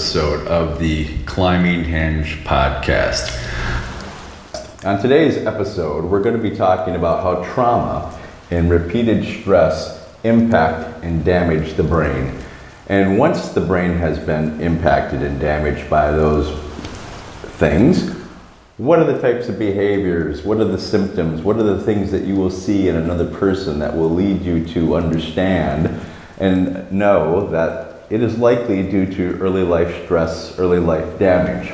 episode 0.00 0.46
of 0.46 0.78
the 0.78 1.06
Climbing 1.26 1.84
Hinge 1.84 2.42
podcast. 2.42 3.36
On 4.82 4.98
today's 4.98 5.36
episode, 5.36 6.06
we're 6.06 6.22
going 6.22 6.40
to 6.40 6.42
be 6.42 6.56
talking 6.56 6.94
about 6.94 7.22
how 7.22 7.44
trauma 7.52 8.18
and 8.50 8.70
repeated 8.70 9.22
stress 9.26 10.08
impact 10.24 11.04
and 11.04 11.22
damage 11.22 11.74
the 11.74 11.82
brain. 11.82 12.34
And 12.88 13.18
once 13.18 13.50
the 13.50 13.60
brain 13.60 13.92
has 13.98 14.18
been 14.18 14.58
impacted 14.62 15.22
and 15.22 15.38
damaged 15.38 15.90
by 15.90 16.10
those 16.12 16.48
things, 17.58 18.08
what 18.78 19.00
are 19.00 19.04
the 19.04 19.20
types 19.20 19.50
of 19.50 19.58
behaviors? 19.58 20.42
What 20.44 20.60
are 20.60 20.64
the 20.64 20.80
symptoms? 20.80 21.42
What 21.42 21.56
are 21.56 21.62
the 21.62 21.82
things 21.82 22.10
that 22.12 22.24
you 22.24 22.36
will 22.36 22.50
see 22.50 22.88
in 22.88 22.96
another 22.96 23.26
person 23.36 23.78
that 23.80 23.94
will 23.94 24.08
lead 24.08 24.40
you 24.40 24.64
to 24.68 24.96
understand 24.96 26.00
and 26.38 26.90
know 26.90 27.50
that 27.50 27.89
it 28.10 28.22
is 28.22 28.36
likely 28.38 28.82
due 28.82 29.06
to 29.06 29.38
early 29.38 29.62
life 29.62 30.04
stress, 30.04 30.58
early 30.58 30.80
life 30.80 31.18
damage? 31.18 31.72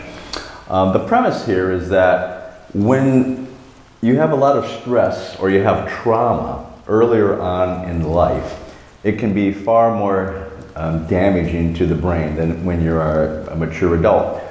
Um, 0.68 0.92
the 0.92 1.06
premise 1.06 1.46
here 1.46 1.72
is 1.72 1.88
that 1.88 2.68
when 2.74 3.48
you 4.02 4.16
have 4.16 4.32
a 4.32 4.36
lot 4.36 4.56
of 4.56 4.68
stress 4.80 5.36
or 5.40 5.48
you 5.48 5.62
have 5.62 5.90
trauma 5.90 6.70
earlier 6.86 7.40
on 7.40 7.88
in 7.88 8.04
life, 8.04 8.62
it 9.02 9.18
can 9.18 9.32
be 9.32 9.52
far 9.52 9.96
more 9.96 10.50
um, 10.76 11.06
damaging 11.06 11.72
to 11.74 11.86
the 11.86 11.94
brain 11.94 12.36
than 12.36 12.64
when 12.64 12.82
you 12.82 12.94
are 12.94 13.40
a 13.48 13.56
mature 13.56 13.96
adult. 13.96 14.42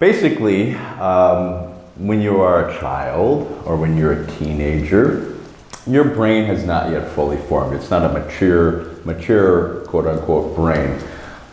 Basically, 0.00 0.74
um, 0.74 1.68
when 1.96 2.20
you 2.20 2.40
are 2.40 2.68
a 2.70 2.80
child 2.80 3.62
or 3.66 3.76
when 3.76 3.96
you're 3.96 4.24
a 4.24 4.26
teenager, 4.38 5.36
your 5.86 6.04
brain 6.04 6.44
has 6.46 6.64
not 6.64 6.90
yet 6.90 7.10
fully 7.12 7.36
formed. 7.36 7.74
It's 7.74 7.90
not 7.90 8.04
a 8.04 8.08
mature, 8.08 8.96
mature 9.04 9.84
quote 9.86 10.06
unquote 10.06 10.56
brain. 10.56 10.98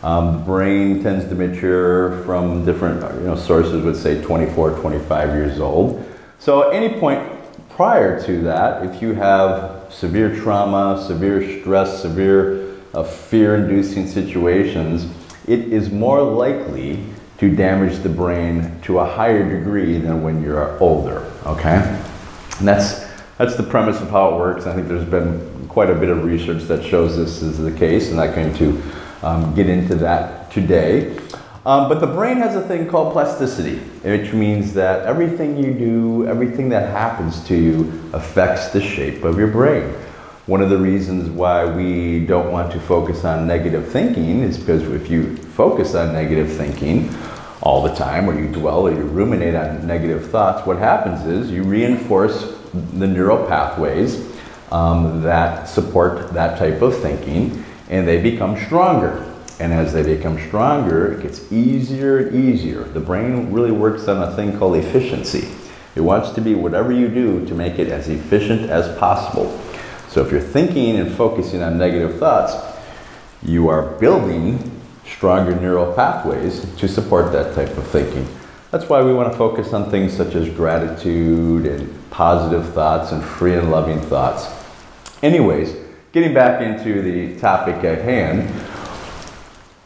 Um, 0.02 0.38
the 0.38 0.44
brain 0.44 1.02
tends 1.02 1.28
to 1.28 1.34
mature 1.34 2.22
from 2.24 2.64
different 2.64 3.02
you 3.20 3.26
know, 3.26 3.36
sources, 3.36 3.82
would 3.82 3.96
say 3.96 4.22
24, 4.22 4.78
25 4.78 5.28
years 5.30 5.58
old. 5.58 6.04
So, 6.38 6.70
at 6.70 6.76
any 6.76 7.00
point 7.00 7.38
prior 7.70 8.20
to 8.26 8.40
that, 8.42 8.84
if 8.84 9.00
you 9.02 9.14
have 9.14 9.92
severe 9.92 10.34
trauma, 10.34 11.02
severe 11.06 11.60
stress, 11.60 12.02
severe 12.02 12.74
uh, 12.94 13.02
fear 13.02 13.56
inducing 13.56 14.06
situations, 14.06 15.06
it 15.46 15.60
is 15.60 15.90
more 15.90 16.22
likely 16.22 17.04
to 17.38 17.54
damage 17.54 17.98
the 18.00 18.08
brain 18.08 18.80
to 18.82 18.98
a 18.98 19.04
higher 19.04 19.48
degree 19.48 19.96
than 19.98 20.22
when 20.22 20.42
you're 20.42 20.76
older. 20.80 21.30
Okay? 21.46 21.76
And 22.58 22.66
that's, 22.66 23.06
that's 23.36 23.56
the 23.56 23.62
premise 23.62 24.00
of 24.00 24.10
how 24.10 24.34
it 24.34 24.38
works. 24.38 24.66
I 24.66 24.74
think 24.74 24.88
there's 24.88 25.04
been 25.04 25.68
quite 25.68 25.90
a 25.90 25.94
bit 25.94 26.08
of 26.08 26.24
research 26.24 26.64
that 26.64 26.82
shows 26.82 27.16
this 27.16 27.42
is 27.42 27.58
the 27.58 27.70
case, 27.70 28.10
and 28.10 28.18
that 28.18 28.34
came 28.34 28.52
to 28.56 28.82
um, 29.22 29.54
get 29.54 29.68
into 29.68 29.94
that 29.96 30.50
today. 30.50 31.16
Um, 31.66 31.88
but 31.88 32.00
the 32.00 32.06
brain 32.06 32.38
has 32.38 32.56
a 32.56 32.62
thing 32.62 32.88
called 32.88 33.12
plasticity, 33.12 33.76
which 34.02 34.32
means 34.32 34.72
that 34.74 35.04
everything 35.04 35.62
you 35.62 35.74
do, 35.74 36.26
everything 36.26 36.68
that 36.70 36.88
happens 36.90 37.44
to 37.48 37.54
you, 37.54 38.10
affects 38.12 38.68
the 38.68 38.80
shape 38.80 39.24
of 39.24 39.38
your 39.38 39.48
brain. 39.48 39.84
One 40.46 40.62
of 40.62 40.70
the 40.70 40.78
reasons 40.78 41.28
why 41.28 41.66
we 41.66 42.24
don't 42.24 42.50
want 42.50 42.72
to 42.72 42.80
focus 42.80 43.24
on 43.26 43.46
negative 43.46 43.88
thinking 43.88 44.40
is 44.40 44.56
because 44.56 44.82
if 44.82 45.10
you 45.10 45.36
focus 45.36 45.94
on 45.94 46.14
negative 46.14 46.50
thinking 46.50 47.14
all 47.60 47.82
the 47.82 47.94
time, 47.94 48.30
or 48.30 48.40
you 48.40 48.48
dwell 48.48 48.86
or 48.86 48.92
you 48.92 49.02
ruminate 49.02 49.54
on 49.54 49.86
negative 49.86 50.30
thoughts, 50.30 50.66
what 50.66 50.78
happens 50.78 51.26
is 51.26 51.50
you 51.50 51.64
reinforce 51.64 52.56
the 52.94 53.06
neural 53.06 53.46
pathways 53.46 54.32
um, 54.70 55.22
that 55.22 55.68
support 55.68 56.32
that 56.32 56.58
type 56.58 56.80
of 56.80 56.96
thinking, 56.96 57.64
and 57.88 58.06
they 58.06 58.20
become 58.20 58.58
stronger. 58.64 59.24
And 59.60 59.72
as 59.72 59.92
they 59.92 60.02
become 60.02 60.38
stronger, 60.46 61.12
it 61.12 61.22
gets 61.22 61.50
easier 61.50 62.18
and 62.18 62.48
easier. 62.48 62.84
The 62.84 63.00
brain 63.00 63.52
really 63.52 63.72
works 63.72 64.06
on 64.06 64.22
a 64.22 64.34
thing 64.36 64.56
called 64.56 64.76
efficiency. 64.76 65.48
It 65.96 66.02
wants 66.02 66.30
to 66.30 66.40
be 66.40 66.54
whatever 66.54 66.92
you 66.92 67.08
do 67.08 67.44
to 67.46 67.54
make 67.54 67.78
it 67.78 67.88
as 67.88 68.08
efficient 68.08 68.70
as 68.70 68.96
possible. 68.98 69.58
So 70.08 70.24
if 70.24 70.30
you're 70.30 70.40
thinking 70.40 70.96
and 70.96 71.12
focusing 71.12 71.60
on 71.60 71.76
negative 71.76 72.18
thoughts, 72.18 72.54
you 73.42 73.68
are 73.68 73.82
building 73.82 74.80
stronger 75.04 75.54
neural 75.56 75.92
pathways 75.94 76.72
to 76.76 76.86
support 76.86 77.32
that 77.32 77.54
type 77.54 77.76
of 77.76 77.86
thinking. 77.88 78.28
That's 78.70 78.88
why 78.88 79.02
we 79.02 79.12
want 79.12 79.32
to 79.32 79.38
focus 79.38 79.72
on 79.72 79.90
things 79.90 80.16
such 80.16 80.34
as 80.34 80.48
gratitude 80.50 81.66
and 81.66 82.10
positive 82.10 82.72
thoughts 82.74 83.12
and 83.12 83.24
free 83.24 83.54
and 83.54 83.70
loving 83.70 84.00
thoughts. 84.00 84.46
Anyways, 85.22 85.74
getting 86.12 86.32
back 86.32 86.62
into 86.62 87.02
the 87.02 87.38
topic 87.38 87.84
at 87.84 88.02
hand, 88.02 88.48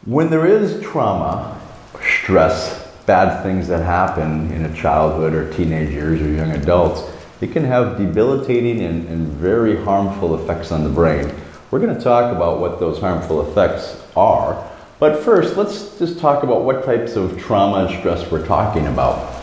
when 0.05 0.31
there 0.31 0.47
is 0.47 0.83
trauma, 0.83 1.60
stress, 2.00 2.88
bad 3.06 3.43
things 3.43 3.66
that 3.69 3.84
happen 3.84 4.50
in 4.53 4.65
a 4.65 4.75
childhood 4.75 5.34
or 5.34 5.53
teenage 5.53 5.91
years 5.91 6.21
or 6.21 6.28
young 6.28 6.53
adults, 6.53 7.03
it 7.41 7.53
can 7.53 7.65
have 7.65 7.99
debilitating 7.99 8.81
and, 8.83 9.09
and 9.09 9.27
very 9.27 9.77
harmful 9.84 10.41
effects 10.41 10.71
on 10.71 10.84
the 10.84 10.91
brain. 10.91 11.33
We're 11.71 11.81
going 11.81 11.97
to 11.97 12.00
talk 12.00 12.34
about 12.34 12.60
what 12.60 12.78
those 12.78 13.00
harmful 13.00 13.50
effects 13.50 14.00
are. 14.16 14.69
But 15.00 15.25
first, 15.25 15.56
let's 15.56 15.99
just 15.99 16.21
talk 16.21 16.44
about 16.44 16.62
what 16.62 16.84
types 16.84 17.16
of 17.16 17.41
trauma 17.41 17.87
and 17.87 17.99
stress 17.99 18.31
we're 18.31 18.47
talking 18.47 18.87
about. 18.87 19.43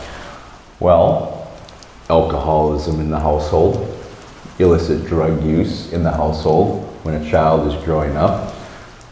Well, 0.78 1.50
alcoholism 2.08 3.00
in 3.00 3.10
the 3.10 3.20
household, 3.20 3.99
illicit 4.60 5.06
drug 5.06 5.42
use 5.44 5.92
in 5.92 6.02
the 6.02 6.10
household 6.10 6.84
when 7.02 7.14
a 7.14 7.30
child 7.30 7.72
is 7.72 7.84
growing 7.84 8.16
up. 8.16 8.54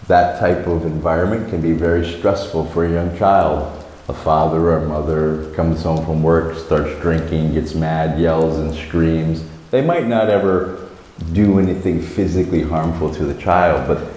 That 0.07 0.41
type 0.41 0.67
of 0.67 0.85
environment 0.85 1.51
can 1.51 1.61
be 1.61 1.73
very 1.73 2.07
stressful 2.19 2.67
for 2.67 2.87
a 2.87 2.91
young 2.91 3.17
child 3.19 3.79
a 4.09 4.15
father 4.15 4.59
or 4.59 4.79
a 4.79 4.89
mother 4.89 5.53
comes 5.55 5.83
home 5.83 6.05
from 6.05 6.23
work, 6.23 6.57
starts 6.57 6.99
drinking, 7.03 7.53
gets 7.53 7.75
mad, 7.75 8.19
yells, 8.19 8.59
and 8.59 8.75
screams. 8.75 9.45
They 9.71 9.83
might 9.83 10.07
not 10.07 10.31
ever 10.31 10.89
do 11.33 11.59
anything 11.59 12.01
physically 12.01 12.63
harmful 12.63 13.15
to 13.15 13.25
the 13.27 13.39
child, 13.41 13.87
but 13.87 14.11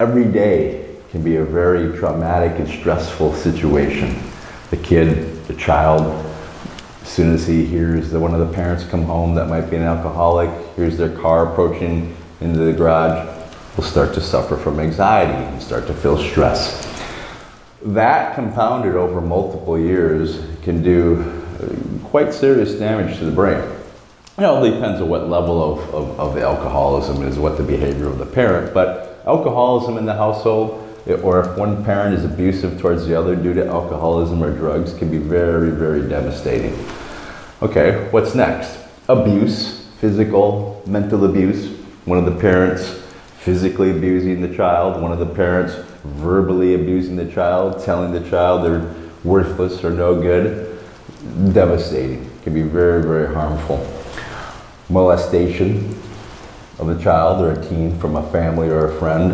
every 0.00 0.26
day 0.26 0.96
can 1.10 1.22
be 1.22 1.36
a 1.36 1.44
very 1.44 1.96
traumatic 1.98 2.58
and 2.58 2.68
stressful 2.68 3.34
situation. 3.34 4.18
The 4.68 4.76
kid, 4.76 5.46
the 5.46 5.54
child, 5.54 6.26
as 7.08 7.14
soon 7.14 7.32
as 7.32 7.46
he 7.46 7.64
hears 7.64 8.10
that 8.10 8.20
one 8.20 8.34
of 8.34 8.46
the 8.46 8.54
parents 8.54 8.84
come 8.84 9.04
home 9.04 9.34
that 9.34 9.48
might 9.48 9.70
be 9.70 9.76
an 9.76 9.82
alcoholic, 9.82 10.50
hears 10.76 10.98
their 10.98 11.08
car 11.16 11.50
approaching 11.50 12.14
into 12.42 12.58
the 12.58 12.72
garage, 12.72 13.26
will 13.78 13.82
start 13.82 14.12
to 14.12 14.20
suffer 14.20 14.58
from 14.58 14.78
anxiety 14.78 15.32
and 15.32 15.62
start 15.62 15.86
to 15.86 15.94
feel 15.94 16.18
stress. 16.18 16.86
That 17.80 18.34
compounded 18.34 18.94
over 18.94 19.22
multiple 19.22 19.78
years 19.78 20.44
can 20.62 20.82
do 20.82 21.42
uh, 21.62 22.08
quite 22.08 22.34
serious 22.34 22.74
damage 22.74 23.18
to 23.20 23.24
the 23.24 23.32
brain. 23.32 23.66
It 24.36 24.44
all 24.44 24.62
depends 24.62 25.00
on 25.00 25.08
what 25.08 25.30
level 25.30 25.78
of, 25.78 25.94
of, 25.94 26.20
of 26.20 26.36
alcoholism 26.36 27.22
is, 27.22 27.38
what 27.38 27.56
the 27.56 27.64
behavior 27.64 28.06
of 28.06 28.18
the 28.18 28.26
parent, 28.26 28.74
but 28.74 29.22
alcoholism 29.24 29.96
in 29.96 30.04
the 30.04 30.14
household, 30.14 30.87
or 31.08 31.40
if 31.40 31.56
one 31.56 31.84
parent 31.84 32.14
is 32.14 32.24
abusive 32.24 32.80
towards 32.80 33.06
the 33.06 33.18
other 33.18 33.34
due 33.34 33.54
to 33.54 33.66
alcoholism 33.66 34.42
or 34.42 34.54
drugs, 34.54 34.92
can 34.92 35.10
be 35.10 35.18
very, 35.18 35.70
very 35.70 36.08
devastating. 36.08 36.74
Okay, 37.62 38.08
what's 38.10 38.34
next? 38.34 38.78
Abuse, 39.08 39.86
physical, 40.00 40.82
mental 40.86 41.24
abuse. 41.24 41.76
One 42.04 42.18
of 42.18 42.24
the 42.24 42.38
parents 42.38 43.02
physically 43.38 43.90
abusing 43.90 44.42
the 44.42 44.54
child, 44.54 45.00
one 45.00 45.12
of 45.12 45.18
the 45.18 45.26
parents 45.26 45.74
verbally 46.04 46.74
abusing 46.74 47.16
the 47.16 47.30
child, 47.30 47.82
telling 47.84 48.12
the 48.12 48.28
child 48.28 48.64
they're 48.64 48.94
worthless 49.24 49.82
or 49.82 49.90
no 49.90 50.20
good, 50.20 50.78
devastating. 51.52 52.30
Can 52.42 52.54
be 52.54 52.62
very, 52.62 53.02
very 53.02 53.32
harmful. 53.34 53.86
Molestation 54.88 55.98
of 56.78 56.88
a 56.88 57.02
child 57.02 57.42
or 57.42 57.52
a 57.52 57.68
teen 57.68 57.98
from 57.98 58.16
a 58.16 58.30
family 58.30 58.68
or 58.68 58.86
a 58.86 58.98
friend. 58.98 59.32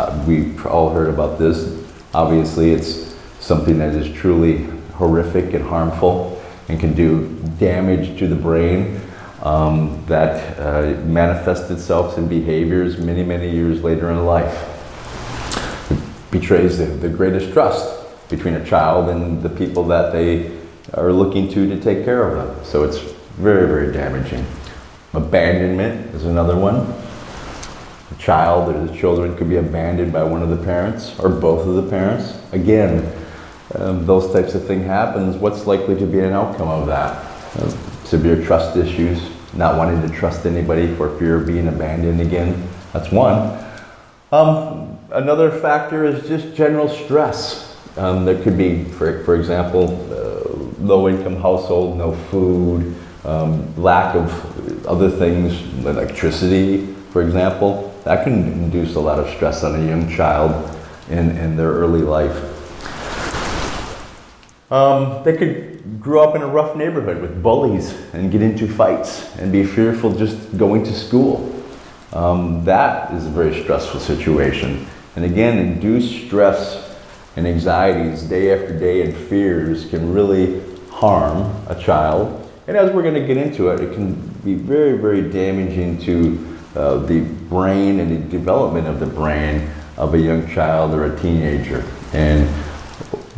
Uh, 0.00 0.24
we've 0.26 0.64
all 0.64 0.88
heard 0.88 1.10
about 1.10 1.38
this. 1.38 1.78
Obviously, 2.14 2.70
it's 2.70 3.14
something 3.38 3.76
that 3.76 3.94
is 3.94 4.10
truly 4.16 4.64
horrific 4.94 5.52
and 5.52 5.62
harmful 5.62 6.40
and 6.68 6.80
can 6.80 6.94
do 6.94 7.28
damage 7.58 8.18
to 8.18 8.26
the 8.26 8.34
brain 8.34 8.98
um, 9.42 10.02
that 10.06 10.58
uh, 10.58 10.98
manifests 11.02 11.70
itself 11.70 12.16
in 12.16 12.28
behaviors 12.28 12.96
many, 12.96 13.22
many 13.22 13.50
years 13.50 13.82
later 13.82 14.10
in 14.10 14.24
life 14.24 15.90
It 15.90 16.00
betrays 16.30 16.78
the, 16.78 16.86
the 16.86 17.10
greatest 17.10 17.52
trust 17.52 17.86
between 18.30 18.54
a 18.54 18.64
child 18.64 19.10
and 19.10 19.42
the 19.42 19.50
people 19.50 19.84
that 19.88 20.12
they 20.12 20.58
are 20.94 21.12
looking 21.12 21.46
to 21.50 21.68
to 21.68 21.78
take 21.78 22.06
care 22.06 22.26
of 22.26 22.36
them. 22.56 22.64
So 22.64 22.84
it's 22.84 22.96
very, 23.36 23.66
very 23.66 23.92
damaging. 23.92 24.46
Abandonment 25.12 26.14
is 26.14 26.24
another 26.24 26.56
one. 26.56 26.86
A 28.10 28.14
child 28.18 28.74
or 28.74 28.86
the 28.86 28.96
children 28.96 29.36
could 29.36 29.48
be 29.48 29.56
abandoned 29.56 30.12
by 30.12 30.22
one 30.22 30.42
of 30.42 30.50
the 30.50 30.62
parents 30.64 31.18
or 31.20 31.28
both 31.28 31.66
of 31.66 31.74
the 31.74 31.88
parents. 31.88 32.38
Again, 32.52 33.10
um, 33.76 34.04
those 34.04 34.32
types 34.32 34.54
of 34.54 34.66
things 34.66 34.84
happens. 34.84 35.36
What's 35.36 35.66
likely 35.66 35.96
to 35.96 36.06
be 36.06 36.20
an 36.20 36.32
outcome 36.32 36.68
of 36.68 36.86
that? 36.88 37.24
Uh, 37.56 37.70
severe 38.04 38.44
trust 38.44 38.76
issues, 38.76 39.30
not 39.54 39.76
wanting 39.78 40.02
to 40.02 40.14
trust 40.14 40.44
anybody 40.44 40.92
for 40.96 41.16
fear 41.18 41.36
of 41.36 41.46
being 41.46 41.68
abandoned 41.68 42.20
again. 42.20 42.68
That's 42.92 43.12
one. 43.12 43.64
Um, 44.32 44.98
another 45.12 45.50
factor 45.50 46.04
is 46.04 46.26
just 46.26 46.54
general 46.54 46.88
stress. 46.88 47.76
Um, 47.96 48.24
there 48.24 48.40
could 48.42 48.56
be, 48.56 48.84
for, 48.84 49.24
for 49.24 49.36
example, 49.36 50.06
uh, 50.12 50.84
low 50.84 51.08
income 51.08 51.36
household, 51.36 51.98
no 51.98 52.12
food, 52.12 52.94
um, 53.24 53.74
lack 53.80 54.14
of 54.14 54.86
other 54.86 55.10
things, 55.10 55.60
electricity, 55.84 56.86
for 57.10 57.22
example. 57.22 57.89
That 58.04 58.24
can 58.24 58.46
induce 58.46 58.94
a 58.94 59.00
lot 59.00 59.18
of 59.18 59.28
stress 59.34 59.62
on 59.62 59.80
a 59.80 59.86
young 59.86 60.08
child 60.08 60.76
in, 61.08 61.36
in 61.36 61.56
their 61.56 61.70
early 61.70 62.02
life. 62.02 62.56
Um, 64.72 65.24
they 65.24 65.36
could 65.36 66.00
grow 66.00 66.22
up 66.28 66.36
in 66.36 66.42
a 66.42 66.46
rough 66.46 66.76
neighborhood 66.76 67.20
with 67.20 67.42
bullies 67.42 67.92
and 68.12 68.30
get 68.30 68.40
into 68.40 68.68
fights 68.68 69.36
and 69.36 69.50
be 69.50 69.64
fearful 69.64 70.14
just 70.14 70.56
going 70.56 70.84
to 70.84 70.92
school. 70.92 71.54
Um, 72.12 72.64
that 72.64 73.12
is 73.12 73.26
a 73.26 73.30
very 73.30 73.60
stressful 73.62 74.00
situation. 74.00 74.86
And 75.16 75.24
again, 75.24 75.58
induced 75.58 76.26
stress 76.26 76.98
and 77.36 77.46
anxieties 77.46 78.22
day 78.22 78.52
after 78.52 78.78
day 78.78 79.02
and 79.02 79.14
fears 79.14 79.88
can 79.90 80.12
really 80.12 80.62
harm 80.90 81.54
a 81.68 81.80
child. 81.80 82.48
And 82.66 82.76
as 82.76 82.92
we're 82.92 83.02
going 83.02 83.14
to 83.14 83.26
get 83.26 83.36
into 83.36 83.68
it, 83.70 83.80
it 83.80 83.94
can 83.94 84.14
be 84.44 84.54
very, 84.54 84.96
very 84.96 85.30
damaging 85.30 85.98
to 86.02 86.49
uh, 86.74 86.98
the 86.98 87.20
brain 87.20 88.00
and 88.00 88.10
the 88.10 88.28
development 88.28 88.86
of 88.86 89.00
the 89.00 89.06
brain 89.06 89.70
of 89.96 90.14
a 90.14 90.18
young 90.18 90.48
child 90.48 90.94
or 90.94 91.12
a 91.12 91.20
teenager. 91.20 91.84
And 92.12 92.48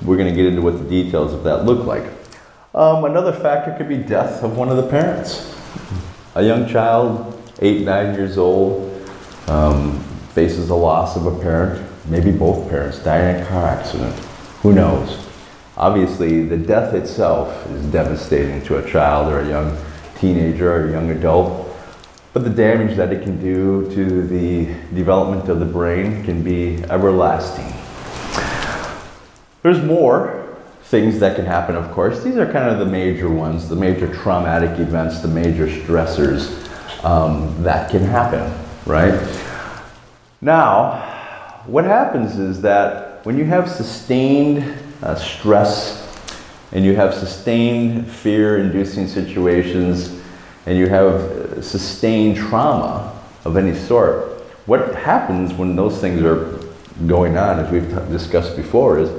we're 0.04 0.16
going 0.16 0.28
to 0.28 0.34
get 0.34 0.46
into 0.46 0.62
what 0.62 0.78
the 0.78 0.88
details 0.88 1.32
of 1.32 1.44
that 1.44 1.64
look 1.64 1.86
like. 1.86 2.04
Um, 2.74 3.04
another 3.04 3.32
factor 3.32 3.74
could 3.76 3.88
be 3.88 3.96
death 3.96 4.42
of 4.42 4.56
one 4.56 4.68
of 4.68 4.76
the 4.76 4.88
parents. 4.88 5.54
A 6.34 6.42
young 6.42 6.68
child, 6.68 7.40
eight, 7.60 7.82
nine 7.82 8.14
years 8.14 8.38
old, 8.38 8.88
um, 9.48 9.98
faces 10.34 10.68
the 10.68 10.76
loss 10.76 11.16
of 11.16 11.26
a 11.26 11.40
parent 11.40 11.88
maybe 12.06 12.32
both 12.32 12.68
parents 12.68 12.98
die 12.98 13.30
in 13.30 13.42
a 13.42 13.46
car 13.46 13.66
accident. 13.66 14.14
Who 14.62 14.72
knows? 14.72 15.18
Obviously, 15.76 16.44
the 16.44 16.56
death 16.56 16.94
itself 16.94 17.66
is 17.70 17.84
devastating 17.86 18.62
to 18.64 18.78
a 18.78 18.90
child 18.90 19.32
or 19.32 19.40
a 19.40 19.48
young 19.48 19.76
teenager 20.18 20.72
or 20.72 20.88
a 20.88 20.92
young 20.92 21.10
adult, 21.10 21.61
but 22.32 22.44
the 22.44 22.50
damage 22.50 22.96
that 22.96 23.12
it 23.12 23.22
can 23.22 23.40
do 23.40 23.90
to 23.94 24.26
the 24.26 24.64
development 24.94 25.48
of 25.48 25.60
the 25.60 25.66
brain 25.66 26.24
can 26.24 26.42
be 26.42 26.82
everlasting. 26.84 27.72
There's 29.62 29.82
more 29.82 30.56
things 30.84 31.20
that 31.20 31.36
can 31.36 31.44
happen, 31.44 31.76
of 31.76 31.90
course. 31.92 32.22
These 32.22 32.36
are 32.36 32.50
kind 32.50 32.70
of 32.70 32.78
the 32.78 32.86
major 32.86 33.28
ones, 33.28 33.68
the 33.68 33.76
major 33.76 34.12
traumatic 34.12 34.78
events, 34.78 35.20
the 35.20 35.28
major 35.28 35.66
stressors 35.66 36.58
um, 37.04 37.62
that 37.62 37.90
can 37.90 38.02
happen, 38.02 38.52
right? 38.86 39.20
Now, 40.40 41.00
what 41.66 41.84
happens 41.84 42.38
is 42.38 42.62
that 42.62 43.24
when 43.24 43.38
you 43.38 43.44
have 43.44 43.70
sustained 43.70 44.74
uh, 45.02 45.14
stress 45.14 46.00
and 46.72 46.84
you 46.84 46.96
have 46.96 47.14
sustained 47.14 48.10
fear 48.10 48.58
inducing 48.58 49.06
situations 49.06 50.21
and 50.66 50.78
you 50.78 50.88
have 50.88 51.64
sustained 51.64 52.36
trauma 52.36 53.20
of 53.44 53.56
any 53.56 53.74
sort, 53.74 54.40
what 54.66 54.94
happens 54.94 55.52
when 55.54 55.74
those 55.74 56.00
things 56.00 56.22
are 56.22 56.60
going 57.06 57.36
on, 57.36 57.58
as 57.58 57.70
we've 57.70 57.90
discussed 58.10 58.56
before, 58.56 58.98
is 58.98 59.10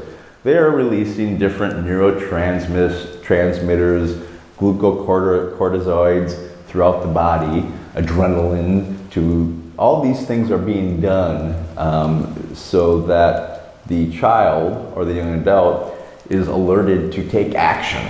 they 0.43 0.57
are 0.57 0.71
releasing 0.71 1.37
different 1.37 1.85
neurotransmitters, 1.85 4.27
glucocorticoids 4.57 6.49
throughout 6.67 7.01
the 7.01 7.07
body, 7.07 7.61
adrenaline 7.95 8.97
to 9.11 9.59
all 9.77 10.01
these 10.01 10.25
things 10.25 10.51
are 10.51 10.57
being 10.57 11.01
done 11.01 11.55
um, 11.77 12.55
so 12.55 13.01
that 13.01 13.85
the 13.87 14.11
child 14.11 14.93
or 14.95 15.05
the 15.05 15.13
young 15.13 15.39
adult 15.39 15.95
is 16.29 16.47
alerted 16.47 17.11
to 17.11 17.27
take 17.29 17.53
action, 17.55 18.03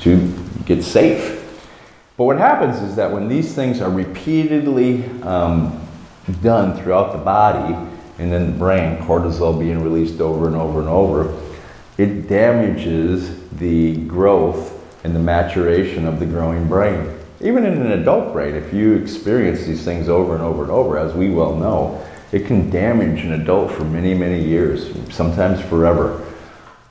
to 0.00 0.32
get 0.64 0.82
safe. 0.82 1.39
But 2.20 2.26
what 2.26 2.36
happens 2.36 2.82
is 2.82 2.96
that 2.96 3.10
when 3.10 3.28
these 3.28 3.54
things 3.54 3.80
are 3.80 3.88
repeatedly 3.88 5.06
um, 5.22 5.88
done 6.42 6.76
throughout 6.76 7.12
the 7.12 7.18
body 7.18 7.74
and 8.18 8.30
then 8.30 8.52
the 8.52 8.58
brain, 8.58 8.98
cortisol 8.98 9.58
being 9.58 9.82
released 9.82 10.20
over 10.20 10.46
and 10.46 10.54
over 10.54 10.80
and 10.80 10.88
over, 10.90 11.34
it 11.96 12.28
damages 12.28 13.48
the 13.52 13.96
growth 14.04 14.78
and 15.02 15.16
the 15.16 15.18
maturation 15.18 16.04
of 16.04 16.20
the 16.20 16.26
growing 16.26 16.68
brain. 16.68 17.10
Even 17.40 17.64
in 17.64 17.80
an 17.80 17.92
adult 17.92 18.34
brain, 18.34 18.54
if 18.54 18.70
you 18.74 18.96
experience 18.96 19.64
these 19.64 19.82
things 19.82 20.10
over 20.10 20.34
and 20.34 20.44
over 20.44 20.60
and 20.60 20.70
over, 20.70 20.98
as 20.98 21.14
we 21.14 21.30
well 21.30 21.56
know, 21.56 22.06
it 22.32 22.44
can 22.44 22.68
damage 22.68 23.24
an 23.24 23.32
adult 23.32 23.72
for 23.72 23.84
many, 23.84 24.12
many 24.12 24.44
years, 24.44 24.90
sometimes 25.10 25.58
forever. 25.70 26.22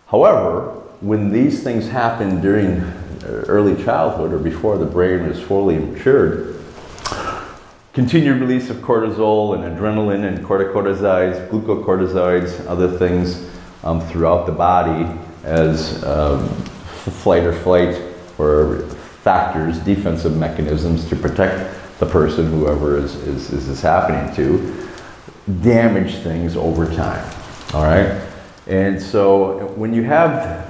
However, 0.07 0.71
when 1.01 1.31
these 1.31 1.61
things 1.61 1.87
happen 1.87 2.41
during 2.41 2.81
early 3.47 3.81
childhood 3.83 4.33
or 4.33 4.39
before 4.39 4.77
the 4.77 4.85
brain 4.85 5.21
is 5.21 5.41
fully 5.41 5.77
matured, 5.77 6.61
continued 7.93 8.39
release 8.39 8.69
of 8.69 8.77
cortisol 8.77 9.55
and 9.55 9.63
adrenaline 9.63 10.27
and 10.27 10.45
corticosteroids, 10.45 11.47
glucocorticoids, 11.49 12.65
other 12.67 12.97
things 12.97 13.49
um, 13.83 14.01
throughout 14.01 14.45
the 14.45 14.51
body 14.51 15.07
as 15.43 16.03
um, 16.03 16.47
flight 16.49 17.43
or 17.43 17.53
flight 17.53 18.01
or 18.37 18.81
factors, 19.23 19.79
defensive 19.79 20.37
mechanisms 20.37 21.07
to 21.09 21.15
protect 21.15 21.75
the 21.99 22.05
person, 22.05 22.49
whoever 22.49 22.97
is, 22.97 23.15
is, 23.15 23.51
is 23.51 23.67
this 23.67 23.81
happening 23.81 24.33
to, 24.35 24.87
damage 25.61 26.15
things 26.15 26.55
over 26.55 26.85
time. 26.85 27.29
All 27.73 27.83
right? 27.83 28.21
And 28.67 29.01
so 29.01 29.67
when 29.75 29.93
you 29.93 30.03
have 30.03 30.69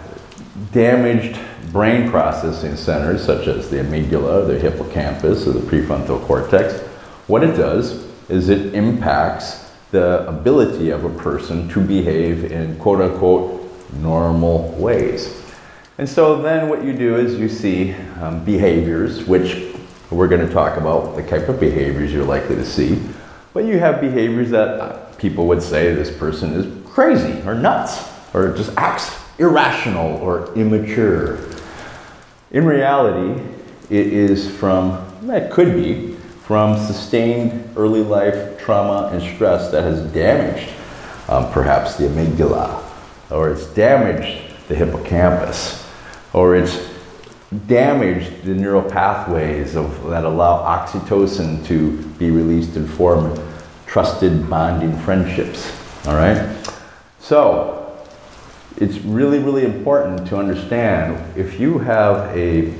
damaged 0.71 1.39
brain 1.71 2.09
processing 2.09 2.75
centers, 2.75 3.23
such 3.23 3.47
as 3.47 3.69
the 3.69 3.77
amygdala, 3.77 4.47
the 4.47 4.57
hippocampus, 4.59 5.47
or 5.47 5.51
the 5.51 5.59
prefrontal 5.59 6.23
cortex, 6.25 6.79
what 7.27 7.43
it 7.43 7.55
does 7.55 8.07
is 8.29 8.49
it 8.49 8.73
impacts 8.73 9.71
the 9.91 10.27
ability 10.27 10.89
of 10.89 11.03
a 11.03 11.09
person 11.09 11.67
to 11.69 11.81
behave 11.81 12.51
in 12.51 12.77
quote 12.77 13.01
unquote 13.01 13.59
normal 13.93 14.71
ways. 14.73 15.35
And 15.97 16.07
so 16.07 16.41
then 16.41 16.69
what 16.69 16.83
you 16.83 16.93
do 16.93 17.17
is 17.17 17.39
you 17.39 17.49
see 17.49 17.93
um, 18.21 18.43
behaviors, 18.45 19.25
which 19.25 19.75
we're 20.11 20.27
going 20.27 20.45
to 20.45 20.51
talk 20.51 20.77
about 20.77 21.15
the 21.15 21.23
type 21.23 21.49
of 21.49 21.59
behaviors 21.59 22.13
you're 22.13 22.25
likely 22.25 22.55
to 22.55 22.65
see. 22.65 23.01
But 23.53 23.65
you 23.65 23.79
have 23.79 23.99
behaviors 23.99 24.49
that 24.51 25.17
people 25.17 25.47
would 25.47 25.61
say 25.61 25.93
this 25.93 26.15
person 26.15 26.53
is 26.53 26.87
crazy 26.87 27.41
or 27.47 27.53
nuts 27.53 28.07
or 28.33 28.55
just 28.55 28.71
acts 28.77 29.19
irrational 29.39 30.17
or 30.17 30.53
immature. 30.55 31.37
In 32.51 32.65
reality, 32.65 33.41
it 33.89 34.07
is 34.07 34.49
from, 34.49 35.05
it 35.29 35.51
could 35.51 35.75
be, 35.75 36.15
from 36.45 36.77
sustained 36.77 37.69
early 37.77 38.01
life 38.01 38.59
trauma 38.59 39.09
and 39.13 39.21
stress 39.21 39.71
that 39.71 39.83
has 39.83 40.01
damaged 40.11 40.69
um, 41.27 41.51
perhaps 41.51 41.95
the 41.95 42.05
amygdala 42.05 42.83
or 43.29 43.51
it's 43.51 43.67
damaged 43.67 44.41
the 44.67 44.73
hippocampus 44.73 45.87
or 46.33 46.55
it's 46.55 46.89
damaged 47.67 48.43
the 48.43 48.53
neural 48.53 48.81
pathways 48.81 49.75
of, 49.75 50.07
that 50.09 50.23
allow 50.23 50.57
oxytocin 50.65 51.63
to 51.65 52.01
be 52.17 52.31
released 52.31 52.75
and 52.75 52.89
form 52.89 53.39
trusted 53.85 54.49
bonding 54.49 54.97
friendships. 54.99 55.71
All 56.07 56.15
right? 56.15 56.55
So, 57.19 57.88
it's 58.77 58.97
really, 58.99 59.39
really 59.39 59.65
important 59.65 60.27
to 60.27 60.37
understand 60.37 61.37
if 61.37 61.59
you 61.59 61.79
have 61.79 62.35
a 62.35 62.71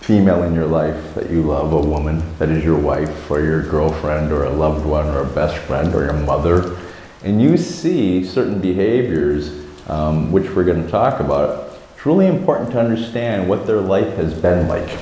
female 0.00 0.42
in 0.42 0.54
your 0.54 0.66
life 0.66 1.14
that 1.14 1.30
you 1.30 1.42
love, 1.42 1.72
a 1.72 1.80
woman 1.80 2.22
that 2.38 2.48
is 2.48 2.64
your 2.64 2.78
wife 2.78 3.30
or 3.30 3.44
your 3.44 3.62
girlfriend 3.62 4.32
or 4.32 4.44
a 4.44 4.50
loved 4.50 4.84
one 4.84 5.06
or 5.08 5.22
a 5.22 5.26
best 5.26 5.56
friend 5.66 5.94
or 5.94 6.04
your 6.04 6.12
mother, 6.14 6.78
and 7.22 7.40
you 7.40 7.56
see 7.56 8.24
certain 8.24 8.60
behaviors, 8.60 9.64
um, 9.88 10.32
which 10.32 10.50
we're 10.50 10.64
going 10.64 10.82
to 10.82 10.90
talk 10.90 11.20
about, 11.20 11.78
it's 11.94 12.06
really 12.06 12.26
important 12.26 12.70
to 12.72 12.80
understand 12.80 13.48
what 13.48 13.66
their 13.66 13.80
life 13.80 14.16
has 14.16 14.32
been 14.34 14.66
like. 14.68 14.98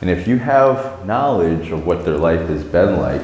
And 0.00 0.08
if 0.08 0.26
you 0.26 0.38
have 0.38 1.04
knowledge 1.06 1.70
of 1.70 1.86
what 1.86 2.04
their 2.04 2.16
life 2.16 2.48
has 2.48 2.64
been 2.64 2.98
like, 2.98 3.22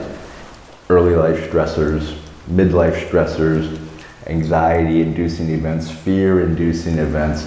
early 0.91 1.15
life 1.15 1.51
stressors, 1.51 2.19
midlife 2.51 3.09
stressors, 3.09 3.88
anxiety 4.29 5.03
inducing 5.03 5.51
events, 5.51 5.91
fear 5.91 6.43
inducing 6.43 6.99
events, 6.99 7.47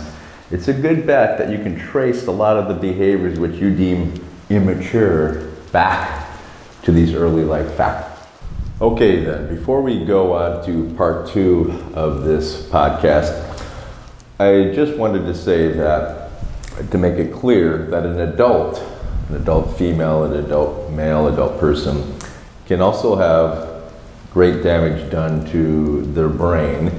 it's 0.52 0.68
a 0.68 0.74
good 0.74 1.08
bet 1.08 1.38
that 1.38 1.50
you 1.50 1.58
can 1.58 1.78
trace 1.78 2.28
a 2.28 2.32
lot 2.32 2.58
of 2.58 2.68
the 2.68 2.74
behaviors 2.74 3.40
which 3.40 3.56
you 3.56 3.74
deem 3.74 4.14
immature 4.50 5.48
back 5.72 6.28
to 6.84 6.92
these 6.92 7.14
early 7.14 7.44
life 7.44 7.74
factors. 7.76 8.28
Okay, 8.82 9.24
then, 9.24 9.48
before 9.48 9.82
we 9.82 10.04
go 10.04 10.34
on 10.34 10.66
to 10.66 10.94
part 10.96 11.30
two 11.30 11.72
of 11.94 12.24
this 12.24 12.64
podcast, 12.64 13.48
I 14.40 14.74
just 14.74 14.98
wanted 14.98 15.26
to 15.26 15.36
say 15.36 15.72
that 15.74 16.32
to 16.90 16.98
make 16.98 17.20
it 17.20 17.32
clear 17.32 17.86
that 17.92 18.06
an 18.06 18.20
adult, 18.20 18.84
an 19.30 19.36
adult 19.36 19.78
female, 19.78 20.24
an 20.24 20.34
adult 20.44 20.90
male, 20.92 21.28
adult 21.28 21.60
person 21.60 22.16
can 22.66 22.82
also 22.82 23.16
have 23.16 23.71
great 24.32 24.64
damage 24.64 25.12
done 25.12 25.46
to 25.52 26.02
their 26.14 26.30
brain 26.30 26.92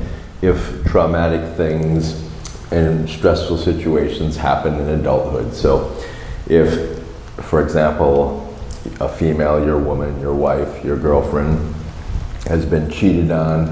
if 0.43 0.85
traumatic 0.85 1.57
things 1.57 2.31
and 2.71 3.09
stressful 3.09 3.57
situations 3.59 4.37
happen 4.37 4.75
in 4.75 4.89
adulthood. 5.01 5.55
So, 5.55 5.97
if, 6.47 6.99
for 7.45 7.63
example, 7.63 8.55
a 9.01 9.09
female, 9.09 9.65
your 9.65 9.79
woman, 9.79 10.21
your 10.21 10.35
wife, 10.35 10.85
your 10.85 10.99
girlfriend 10.99 11.75
has 12.47 12.67
been 12.67 12.91
cheated 12.91 13.31
on, 13.31 13.67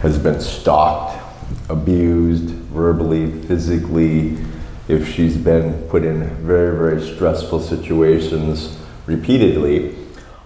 has 0.00 0.18
been 0.18 0.40
stalked, 0.40 1.20
abused 1.68 2.44
verbally, 2.44 3.30
physically, 3.42 4.38
if 4.86 5.08
she's 5.08 5.36
been 5.36 5.82
put 5.88 6.04
in 6.04 6.28
very, 6.44 6.76
very 6.76 7.14
stressful 7.14 7.60
situations 7.60 8.78
repeatedly, 9.06 9.96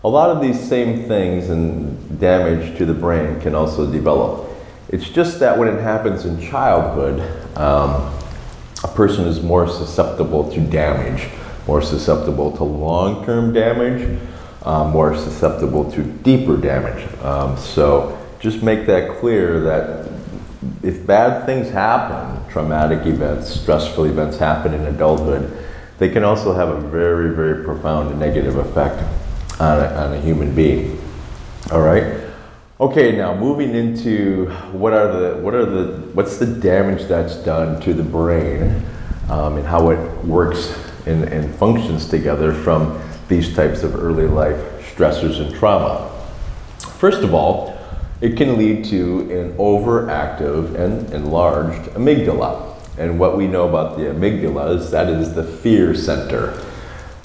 a 0.04 0.08
lot 0.08 0.30
of 0.30 0.40
these 0.40 0.60
same 0.60 1.04
things 1.08 1.50
and 1.50 2.20
damage 2.20 2.76
to 2.78 2.86
the 2.86 2.94
brain 2.94 3.40
can 3.40 3.54
also 3.54 3.90
develop. 3.90 4.48
It's 4.88 5.08
just 5.08 5.40
that 5.40 5.58
when 5.58 5.68
it 5.68 5.80
happens 5.80 6.24
in 6.24 6.40
childhood, 6.40 7.20
um, 7.56 8.14
a 8.84 8.88
person 8.94 9.26
is 9.26 9.42
more 9.42 9.68
susceptible 9.68 10.50
to 10.52 10.60
damage 10.60 11.28
more 11.68 11.82
susceptible 11.82 12.56
to 12.56 12.64
long 12.64 13.24
term 13.24 13.52
damage, 13.52 14.18
um, 14.64 14.90
more 14.90 15.14
susceptible 15.14 15.88
to 15.92 16.02
deeper 16.02 16.56
damage. 16.56 17.06
Um, 17.22 17.56
so 17.58 18.18
just 18.40 18.62
make 18.62 18.86
that 18.86 19.18
clear 19.20 19.60
that 19.60 20.08
if 20.82 21.06
bad 21.06 21.44
things 21.44 21.68
happen, 21.68 22.50
traumatic 22.50 23.06
events, 23.06 23.48
stressful 23.60 24.06
events 24.06 24.38
happen 24.38 24.72
in 24.72 24.80
adulthood, 24.86 25.66
they 25.98 26.08
can 26.08 26.24
also 26.24 26.54
have 26.54 26.70
a 26.70 26.80
very, 26.80 27.34
very 27.34 27.62
profound 27.64 28.18
negative 28.18 28.56
effect 28.56 29.04
on 29.60 29.80
a, 29.80 29.86
on 29.94 30.12
a 30.14 30.20
human 30.20 30.54
being. 30.54 31.00
All 31.72 31.80
right. 31.80 32.24
Okay, 32.80 33.16
now 33.16 33.34
moving 33.34 33.74
into 33.74 34.46
what 34.70 34.92
are 34.92 35.12
the 35.12 35.36
what 35.42 35.52
are 35.52 35.66
the 35.66 35.98
what's 36.12 36.38
the 36.38 36.46
damage 36.46 37.08
that's 37.08 37.34
done 37.36 37.80
to 37.80 37.92
the 37.92 38.04
brain 38.04 38.84
um, 39.28 39.56
and 39.56 39.66
how 39.66 39.90
it 39.90 40.24
works 40.24 40.78
and, 41.06 41.24
and 41.24 41.52
functions 41.56 42.08
together 42.08 42.54
from 42.54 43.00
these 43.26 43.54
types 43.54 43.82
of 43.82 43.96
early 43.96 44.26
life 44.26 44.56
stressors 44.94 45.40
and 45.40 45.54
trauma. 45.54 46.10
First 46.98 47.22
of 47.22 47.34
all, 47.34 47.76
it 48.20 48.36
can 48.36 48.58
lead 48.58 48.84
to 48.86 49.20
an 49.30 49.56
overactive 49.56 50.74
and 50.74 51.12
enlarged 51.12 51.90
amygdala. 51.90 52.76
And 52.98 53.20
what 53.20 53.36
we 53.36 53.46
know 53.46 53.68
about 53.68 53.96
the 53.96 54.04
amygdala 54.04 54.76
is 54.76 54.90
that 54.90 55.08
is 55.08 55.34
the 55.34 55.44
fear 55.44 55.94
center. 55.94 56.64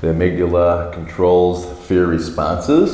The 0.04 0.10
amygdala 0.10 0.92
controls 0.92 1.66
fear 1.88 2.06
responses, 2.06 2.94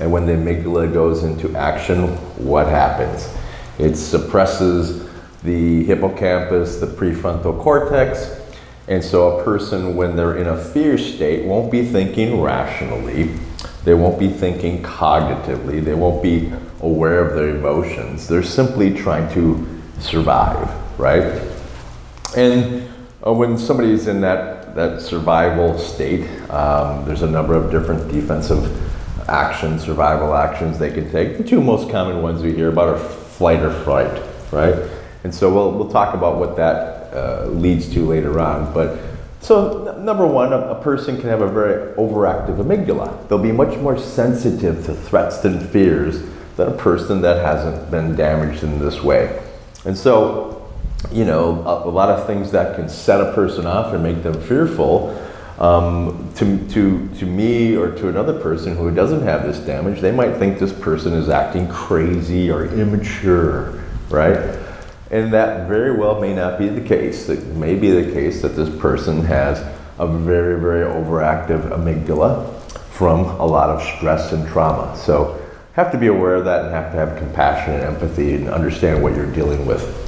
and 0.00 0.12
when 0.12 0.26
the 0.26 0.32
amygdala 0.32 0.92
goes 0.92 1.24
into 1.24 1.56
action, 1.56 2.08
what 2.36 2.66
happens? 2.66 3.34
It 3.78 3.96
suppresses 3.96 5.08
the 5.42 5.82
hippocampus, 5.84 6.78
the 6.78 6.88
prefrontal 6.88 7.58
cortex, 7.58 8.38
and 8.86 9.02
so 9.02 9.38
a 9.38 9.44
person, 9.44 9.96
when 9.96 10.14
they're 10.14 10.36
in 10.36 10.46
a 10.46 10.62
fear 10.62 10.98
state, 10.98 11.46
won't 11.46 11.72
be 11.72 11.86
thinking 11.86 12.42
rationally. 12.42 13.30
They 13.84 13.94
won't 13.94 14.18
be 14.18 14.28
thinking 14.28 14.82
cognitively. 14.82 15.82
They 15.82 15.94
won't 15.94 16.22
be 16.22 16.52
aware 16.82 17.26
of 17.26 17.34
their 17.34 17.56
emotions. 17.56 18.28
They're 18.28 18.42
simply 18.42 18.92
trying 18.92 19.32
to 19.32 19.66
survive, 20.00 20.68
right? 21.00 21.40
And 22.36 22.92
uh, 23.26 23.32
when 23.32 23.56
somebody's 23.56 24.06
in 24.06 24.20
that, 24.20 24.61
that 24.74 25.00
survival 25.00 25.78
state, 25.78 26.28
um, 26.50 27.04
there's 27.04 27.22
a 27.22 27.30
number 27.30 27.54
of 27.54 27.70
different 27.70 28.10
defensive 28.10 28.64
actions, 29.28 29.84
survival 29.84 30.34
actions 30.34 30.78
they 30.78 30.90
can 30.90 31.10
take. 31.10 31.38
The 31.38 31.44
two 31.44 31.60
most 31.60 31.90
common 31.90 32.22
ones 32.22 32.42
we 32.42 32.54
hear 32.54 32.68
about 32.68 32.88
are 32.88 32.98
flight 32.98 33.62
or 33.62 33.72
fright, 33.84 34.22
right? 34.50 34.90
And 35.24 35.34
so 35.34 35.52
we'll, 35.52 35.72
we'll 35.72 35.90
talk 35.90 36.14
about 36.14 36.38
what 36.38 36.56
that 36.56 37.12
uh, 37.12 37.46
leads 37.46 37.92
to 37.94 38.06
later 38.06 38.40
on. 38.40 38.72
But 38.72 38.98
so 39.40 39.98
number 40.00 40.26
one, 40.26 40.52
a, 40.52 40.58
a, 40.58 40.82
person 40.82 41.18
can 41.18 41.28
have 41.28 41.42
a 41.42 41.48
very 41.48 41.94
overactive 41.94 42.56
amygdala. 42.56 43.28
They'll 43.28 43.38
be 43.38 43.52
much 43.52 43.76
more 43.78 43.98
sensitive 43.98 44.84
to 44.86 44.94
threats 44.94 45.44
and 45.44 45.68
fears 45.68 46.22
than 46.56 46.68
a 46.68 46.76
person 46.76 47.22
that 47.22 47.44
hasn't 47.44 47.90
been 47.90 48.14
damaged 48.14 48.62
in 48.62 48.78
this 48.78 49.02
way. 49.02 49.42
And 49.84 49.96
so, 49.96 50.61
you 51.10 51.24
know, 51.24 51.62
a, 51.66 51.88
a 51.88 51.90
lot 51.90 52.10
of 52.10 52.26
things 52.26 52.52
that 52.52 52.76
can 52.76 52.88
set 52.88 53.20
a 53.20 53.32
person 53.32 53.66
off 53.66 53.92
and 53.92 54.02
make 54.02 54.22
them 54.22 54.40
fearful. 54.40 55.18
Um, 55.58 56.32
to, 56.36 56.58
to, 56.70 57.08
to 57.18 57.26
me 57.26 57.76
or 57.76 57.92
to 57.92 58.08
another 58.08 58.40
person 58.40 58.76
who 58.76 58.92
doesn't 58.92 59.22
have 59.22 59.44
this 59.44 59.58
damage, 59.58 60.00
they 60.00 60.10
might 60.10 60.36
think 60.36 60.58
this 60.58 60.72
person 60.72 61.12
is 61.12 61.28
acting 61.28 61.68
crazy 61.68 62.50
or 62.50 62.66
immature, 62.66 63.82
right? 64.08 64.58
And 65.10 65.32
that 65.34 65.68
very 65.68 65.96
well 65.96 66.20
may 66.20 66.34
not 66.34 66.58
be 66.58 66.68
the 66.68 66.80
case. 66.80 67.28
It 67.28 67.46
may 67.48 67.76
be 67.76 67.90
the 67.90 68.12
case 68.12 68.40
that 68.42 68.56
this 68.56 68.74
person 68.80 69.24
has 69.26 69.60
a 69.98 70.06
very, 70.06 70.58
very 70.58 70.84
overactive 70.84 71.70
amygdala 71.70 72.60
from 72.90 73.20
a 73.20 73.46
lot 73.46 73.68
of 73.68 73.82
stress 73.82 74.32
and 74.32 74.48
trauma. 74.48 74.96
So 74.96 75.40
have 75.74 75.92
to 75.92 75.98
be 75.98 76.06
aware 76.06 76.36
of 76.36 76.44
that 76.46 76.64
and 76.64 76.74
have 76.74 76.92
to 76.92 76.98
have 76.98 77.18
compassion 77.18 77.74
and 77.74 77.82
empathy 77.82 78.34
and 78.34 78.48
understand 78.48 79.02
what 79.02 79.14
you're 79.14 79.30
dealing 79.32 79.66
with. 79.66 80.01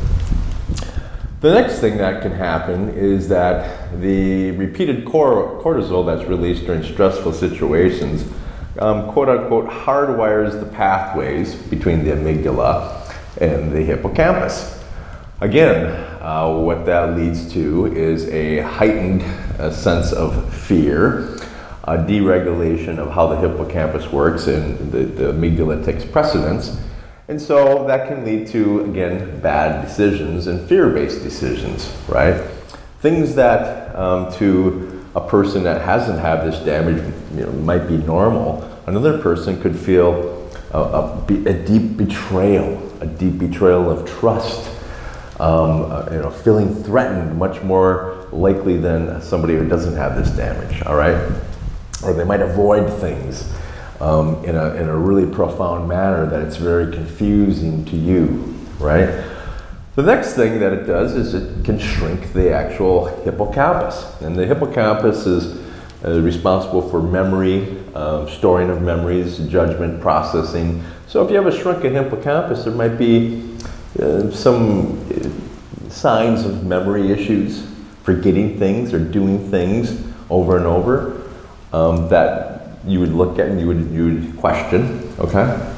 The 1.44 1.52
next 1.52 1.80
thing 1.80 1.98
that 1.98 2.22
can 2.22 2.32
happen 2.32 2.88
is 2.96 3.28
that 3.28 4.00
the 4.00 4.52
repeated 4.52 5.04
cortisol 5.04 6.06
that's 6.06 6.26
released 6.26 6.64
during 6.64 6.82
stressful 6.82 7.34
situations, 7.34 8.26
um, 8.78 9.12
quote 9.12 9.28
unquote, 9.28 9.68
hardwires 9.68 10.58
the 10.58 10.64
pathways 10.64 11.54
between 11.54 12.02
the 12.02 12.12
amygdala 12.12 13.14
and 13.42 13.70
the 13.70 13.82
hippocampus. 13.82 14.82
Again, 15.42 15.84
uh, 16.22 16.50
what 16.50 16.86
that 16.86 17.14
leads 17.14 17.52
to 17.52 17.94
is 17.94 18.26
a 18.30 18.60
heightened 18.60 19.20
uh, 19.60 19.70
sense 19.70 20.14
of 20.14 20.50
fear, 20.54 21.36
a 21.84 21.98
deregulation 21.98 22.96
of 22.96 23.10
how 23.10 23.26
the 23.26 23.36
hippocampus 23.36 24.10
works, 24.10 24.46
and 24.46 24.90
the, 24.90 25.00
the 25.00 25.32
amygdala 25.34 25.84
takes 25.84 26.06
precedence. 26.06 26.80
And 27.28 27.40
so 27.40 27.86
that 27.86 28.08
can 28.08 28.24
lead 28.24 28.48
to, 28.48 28.84
again, 28.84 29.40
bad 29.40 29.86
decisions 29.86 30.46
and 30.46 30.68
fear 30.68 30.90
based 30.90 31.22
decisions, 31.22 31.90
right? 32.06 32.38
Things 33.00 33.34
that 33.34 33.96
um, 33.96 34.32
to 34.34 35.04
a 35.14 35.26
person 35.26 35.62
that 35.62 35.80
hasn't 35.82 36.18
had 36.18 36.44
this 36.44 36.58
damage 36.60 37.02
you 37.34 37.46
know, 37.46 37.52
might 37.52 37.86
be 37.88 37.96
normal. 37.98 38.62
Another 38.86 39.18
person 39.18 39.60
could 39.62 39.78
feel 39.78 40.50
a, 40.72 40.78
a, 40.78 41.26
a 41.46 41.52
deep 41.52 41.96
betrayal, 41.96 42.92
a 43.00 43.06
deep 43.06 43.38
betrayal 43.38 43.90
of 43.90 44.08
trust 44.08 44.70
um, 45.40 45.90
uh, 45.90 46.08
you 46.12 46.18
know, 46.18 46.30
feeling 46.30 46.74
threatened 46.74 47.36
much 47.36 47.60
more 47.62 48.28
likely 48.30 48.76
than 48.76 49.20
somebody 49.20 49.54
who 49.54 49.66
doesn't 49.66 49.96
have 49.96 50.16
this 50.16 50.30
damage, 50.36 50.82
all 50.82 50.94
right? 50.94 51.16
Or 52.04 52.12
they 52.12 52.24
might 52.24 52.40
avoid 52.40 52.92
things 53.00 53.52
um, 54.04 54.44
in, 54.44 54.54
a, 54.54 54.74
in 54.74 54.88
a 54.88 54.96
really 54.96 55.24
profound 55.32 55.88
manner 55.88 56.26
that 56.26 56.42
it's 56.42 56.56
very 56.56 56.92
confusing 56.92 57.86
to 57.86 57.96
you, 57.96 58.54
right? 58.78 59.24
The 59.94 60.02
next 60.02 60.34
thing 60.34 60.60
that 60.60 60.74
it 60.74 60.84
does 60.86 61.14
is 61.14 61.32
it 61.32 61.64
can 61.64 61.78
shrink 61.78 62.34
the 62.34 62.52
actual 62.52 63.06
hippocampus. 63.24 64.20
And 64.20 64.36
the 64.36 64.44
hippocampus 64.44 65.24
is 65.26 65.58
uh, 66.04 66.20
responsible 66.20 66.86
for 66.90 67.00
memory, 67.00 67.78
um, 67.94 68.28
storing 68.28 68.68
of 68.68 68.82
memories, 68.82 69.38
judgment, 69.48 70.02
processing. 70.02 70.84
So 71.06 71.24
if 71.24 71.30
you 71.30 71.36
have 71.36 71.46
a 71.46 71.56
shrunken 71.56 71.94
hippocampus, 71.94 72.64
there 72.64 72.74
might 72.74 72.98
be 72.98 73.56
uh, 73.98 74.30
some 74.32 75.00
uh, 75.08 75.88
signs 75.88 76.44
of 76.44 76.66
memory 76.66 77.10
issues, 77.10 77.66
forgetting 78.02 78.58
things 78.58 78.92
or 78.92 78.98
doing 78.98 79.50
things 79.50 79.98
over 80.28 80.58
and 80.58 80.66
over 80.66 81.22
um, 81.72 82.08
that 82.10 82.53
you 82.86 83.00
would 83.00 83.12
look 83.12 83.38
at 83.38 83.48
and 83.48 83.60
you 83.60 83.66
would, 83.66 83.90
you 83.90 84.04
would 84.04 84.36
question. 84.38 85.12
Okay? 85.18 85.74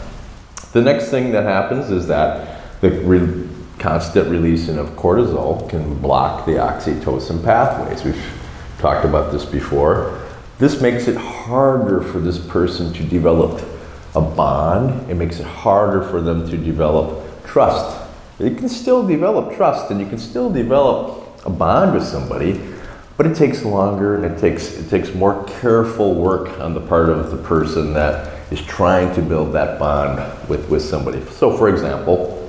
The 0.73 0.83
next 0.83 1.11
thing 1.11 1.33
that 1.33 1.45
happens 1.45 1.91
is 1.91 2.07
that 2.09 2.81
the 2.81 2.91
re- 2.91 3.49
constant 3.79 4.29
releasing 4.29 4.79
of 4.79 4.89
cortisol 4.91 5.69
can 5.69 5.95
block 6.01 6.47
the 6.47 6.53
oxytocin 6.53 7.45
pathways. 7.45 8.05
We've 8.05 8.41
talked 8.79 9.05
about 9.05 9.33
this 9.33 9.45
before. 9.45 10.23
This 10.59 10.81
makes 10.81 11.09
it 11.09 11.17
harder 11.17 12.01
for 12.01 12.19
this 12.19 12.39
person 12.39 12.93
to 12.95 13.03
develop 13.03 13.63
a 14.15 14.21
bond. 14.21 15.11
It 15.11 15.15
makes 15.15 15.41
it 15.41 15.47
harder 15.47 16.03
for 16.03 16.21
them 16.21 16.49
to 16.51 16.57
develop 16.57 17.23
trust 17.45 18.07
you 18.39 18.55
can 18.55 18.69
still 18.69 19.07
develop 19.07 19.57
trust 19.57 19.91
and 19.91 19.99
you 20.01 20.07
can 20.07 20.19
still 20.19 20.51
develop 20.51 21.27
a 21.47 21.51
bond 21.51 21.95
with 21.95 22.05
somebody, 22.05 22.61
but 23.17 23.27
it 23.27 23.37
takes 23.37 23.65
longer 23.65 24.17
and 24.17 24.25
it 24.25 24.39
takes 24.39 24.77
it 24.77 24.89
takes 24.91 25.15
more 25.15 25.45
careful 25.61 26.15
work 26.15 26.59
on 26.61 26.75
the 26.75 26.81
part 26.81 27.09
of 27.09 27.31
the 27.31 27.37
person 27.39 27.93
that 27.95 28.37
is 28.53 28.61
trying 28.63 29.15
to 29.15 29.23
build 29.23 29.53
that 29.53 29.79
bond 29.79 30.19
with, 30.49 30.69
with 30.69 30.83
somebody. 30.83 31.21
So, 31.27 31.57
for 31.57 31.69
example, 31.69 32.49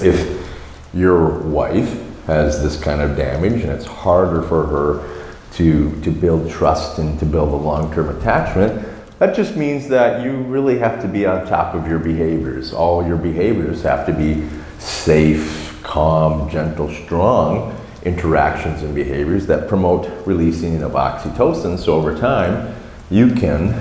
if 0.00 0.48
your 0.94 1.40
wife 1.40 2.02
has 2.26 2.62
this 2.62 2.80
kind 2.80 3.00
of 3.00 3.16
damage 3.16 3.62
and 3.62 3.70
it's 3.70 3.84
harder 3.84 4.42
for 4.42 4.66
her 4.66 5.32
to, 5.52 6.00
to 6.00 6.10
build 6.10 6.50
trust 6.50 6.98
and 6.98 7.18
to 7.18 7.26
build 7.26 7.50
a 7.50 7.56
long 7.56 7.92
term 7.92 8.16
attachment, 8.16 8.86
that 9.18 9.34
just 9.34 9.56
means 9.56 9.88
that 9.88 10.24
you 10.24 10.32
really 10.32 10.78
have 10.78 11.00
to 11.02 11.08
be 11.08 11.26
on 11.26 11.46
top 11.46 11.74
of 11.74 11.86
your 11.86 11.98
behaviors. 11.98 12.72
All 12.72 13.06
your 13.06 13.16
behaviors 13.16 13.82
have 13.82 14.06
to 14.06 14.12
be 14.12 14.46
safe, 14.78 15.78
calm, 15.82 16.48
gentle, 16.50 16.92
strong 16.92 17.75
interactions 18.06 18.82
and 18.82 18.94
behaviors 18.94 19.46
that 19.48 19.68
promote 19.68 20.08
releasing 20.26 20.82
of 20.82 20.92
oxytocin. 20.92 21.78
So 21.78 21.94
over 21.94 22.16
time, 22.16 22.74
you 23.10 23.34
can 23.34 23.74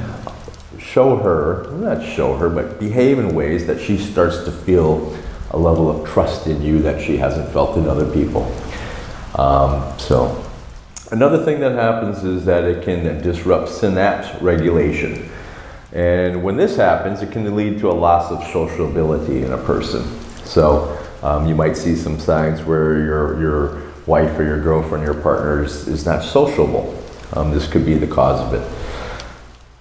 show 0.79 1.15
her, 1.17 1.72
not 1.77 2.03
show 2.03 2.36
her, 2.36 2.50
but 2.50 2.79
behave 2.79 3.20
in 3.20 3.34
ways 3.34 3.65
that 3.67 3.79
she 3.79 3.98
starts 3.98 4.44
to 4.44 4.51
feel 4.51 5.15
a 5.51 5.58
level 5.58 5.89
of 5.89 6.08
trust 6.08 6.48
in 6.48 6.62
you 6.62 6.79
that 6.82 7.01
she 7.01 7.17
hasn't 7.17 7.48
felt 7.53 7.77
in 7.77 7.88
other 7.88 8.12
people. 8.12 8.44
Um, 9.36 9.98
so 9.98 10.46
Another 11.12 11.46
thing 11.46 11.60
that 11.60 11.74
happens 11.74 12.24
is 12.24 12.46
that 12.46 12.63
it 12.63 12.84
can 12.84 13.22
disrupt 13.22 13.70
synapse 13.70 14.41
regulation. 14.41 15.29
And 15.94 16.44
when 16.44 16.58
this 16.58 16.75
happens, 16.75 17.22
it 17.22 17.32
can 17.32 17.55
lead 17.55 17.77
to 17.79 17.91
a 17.91 17.94
loss 17.94 18.32
of 18.32 18.44
sociability 18.51 19.44
in 19.44 19.51
a 19.51 19.58
person. 19.58 20.03
So 20.46 20.98
um, 21.22 21.46
you 21.46 21.53
might 21.53 21.77
see 21.77 21.96
some 21.96 22.20
signs 22.20 22.63
where 22.63 23.00
your, 23.05 23.39
your 23.39 23.84
wife 24.07 24.38
or 24.38 24.43
your 24.43 24.62
girlfriend, 24.62 25.03
or 25.03 25.13
your 25.13 25.21
partner 25.21 25.63
is, 25.63 25.88
is 25.88 26.05
not 26.05 26.24
sociable. 26.24 27.01
Um, 27.33 27.51
this 27.51 27.67
could 27.67 27.85
be 27.85 27.95
the 27.95 28.07
cause 28.07 28.39
of 28.39 28.53
it. 28.53 28.85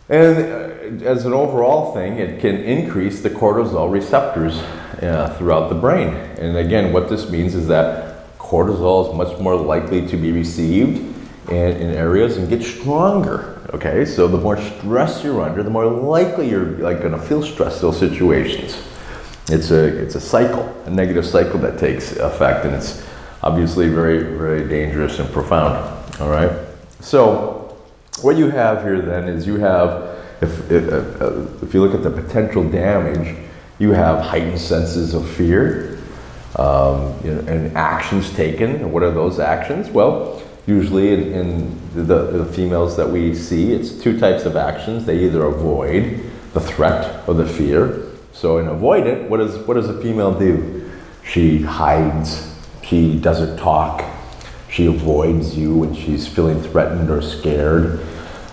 And 0.09 1.02
uh, 1.02 1.09
as 1.09 1.25
an 1.25 1.33
overall 1.33 1.95
thing, 1.95 2.19
it 2.19 2.40
can 2.40 2.57
increase 2.57 3.23
the 3.23 3.31
cortisol 3.31 3.90
receptors 3.90 4.59
uh, 5.02 5.35
throughout 5.38 5.69
the 5.69 5.75
brain. 5.75 6.09
And 6.38 6.57
again, 6.57 6.93
what 6.93 7.09
this 7.09 7.31
means 7.31 7.54
is 7.54 7.69
that 7.69 8.38
cortisol 8.38 9.11
is 9.11 9.16
much 9.16 9.38
more 9.40 9.57
likely 9.57 10.07
to 10.07 10.16
be 10.16 10.33
received 10.33 10.99
in, 11.49 11.57
in 11.57 11.90
areas 11.95 12.37
and 12.37 12.49
get 12.49 12.62
stronger. 12.62 13.61
Okay, 13.73 14.04
so 14.04 14.28
the 14.28 14.38
more 14.38 14.61
stress 14.61 15.25
you're 15.25 15.43
under, 15.43 15.62
the 15.62 15.71
more 15.71 15.87
likely 15.87 16.49
you're 16.49 16.76
like 16.78 17.00
going 17.00 17.12
to 17.12 17.19
feel 17.19 17.43
stress 17.43 17.81
those 17.81 17.99
situations. 17.99 18.81
It's 19.49 19.71
a 19.71 19.85
it's 19.85 20.14
a 20.14 20.21
cycle, 20.21 20.62
a 20.87 20.90
negative 20.90 21.26
cycle 21.26 21.59
that 21.61 21.78
takes 21.78 22.16
effect, 22.16 22.64
and 22.66 22.75
it's 22.75 23.04
obviously 23.45 23.89
very 23.89 24.19
very 24.37 24.67
dangerous 24.69 25.21
and 25.21 25.33
profound. 25.33 25.77
All 26.21 26.29
right, 26.29 26.51
so 26.99 27.77
what 28.23 28.37
you 28.37 28.51
have 28.51 28.83
here 28.83 29.01
then 29.01 29.29
is 29.29 29.47
you 29.47 29.59
have 29.59 30.19
if 30.41 30.71
if, 30.71 30.93
uh, 30.93 31.25
uh, 31.25 31.47
if 31.63 31.73
you 31.73 31.81
look 31.81 31.95
at 31.95 32.03
the 32.03 32.11
potential 32.11 32.69
damage, 32.69 33.37
you 33.79 33.93
have 33.93 34.19
heightened 34.21 34.61
senses 34.61 35.15
of 35.15 35.29
fear 35.31 35.99
um, 36.57 37.15
you 37.23 37.33
know, 37.33 37.41
and 37.47 37.77
actions 37.77 38.35
taken. 38.35 38.91
What 38.91 39.05
are 39.05 39.13
those 39.13 39.39
actions? 39.39 39.89
Well 39.91 40.43
usually 40.67 41.13
in, 41.13 41.33
in 41.33 42.07
the, 42.07 42.25
the, 42.31 42.45
females 42.47 42.97
that 42.97 43.09
we 43.09 43.35
see, 43.35 43.73
it's 43.73 43.91
two 43.91 44.19
types 44.19 44.45
of 44.45 44.57
actions. 44.57 45.05
They 45.05 45.25
either 45.25 45.45
avoid 45.45 46.21
the 46.53 46.61
threat 46.61 47.29
or 47.29 47.35
the 47.35 47.47
fear. 47.47 48.11
So 48.33 48.59
in 48.59 48.67
avoidant, 48.67 49.29
what 49.29 49.39
does, 49.39 49.59
what 49.59 49.75
does 49.75 49.89
a 49.89 50.01
female 50.01 50.39
do? 50.39 50.91
She 51.25 51.63
hides, 51.63 52.53
she 52.85 53.19
doesn't 53.19 53.56
talk, 53.56 54.04
she 54.69 54.87
avoids 54.87 55.56
you 55.56 55.76
when 55.76 55.95
she's 55.95 56.26
feeling 56.26 56.61
threatened 56.61 57.11
or 57.11 57.23
scared. 57.23 58.04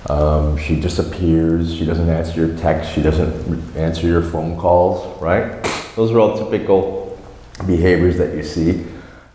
Um, 0.09 0.57
she 0.57 0.79
disappears, 0.79 1.75
she 1.75 1.85
doesn't 1.85 2.09
answer 2.09 2.45
your 2.45 2.57
texts, 2.57 2.93
she 2.93 3.01
doesn't 3.01 3.75
answer 3.75 4.07
your 4.07 4.21
phone 4.21 4.57
calls, 4.57 5.21
right? 5.21 5.63
Those 5.95 6.11
are 6.11 6.19
all 6.19 6.37
typical 6.37 7.19
behaviors 7.65 8.17
that 8.17 8.35
you 8.35 8.43
see. 8.43 8.85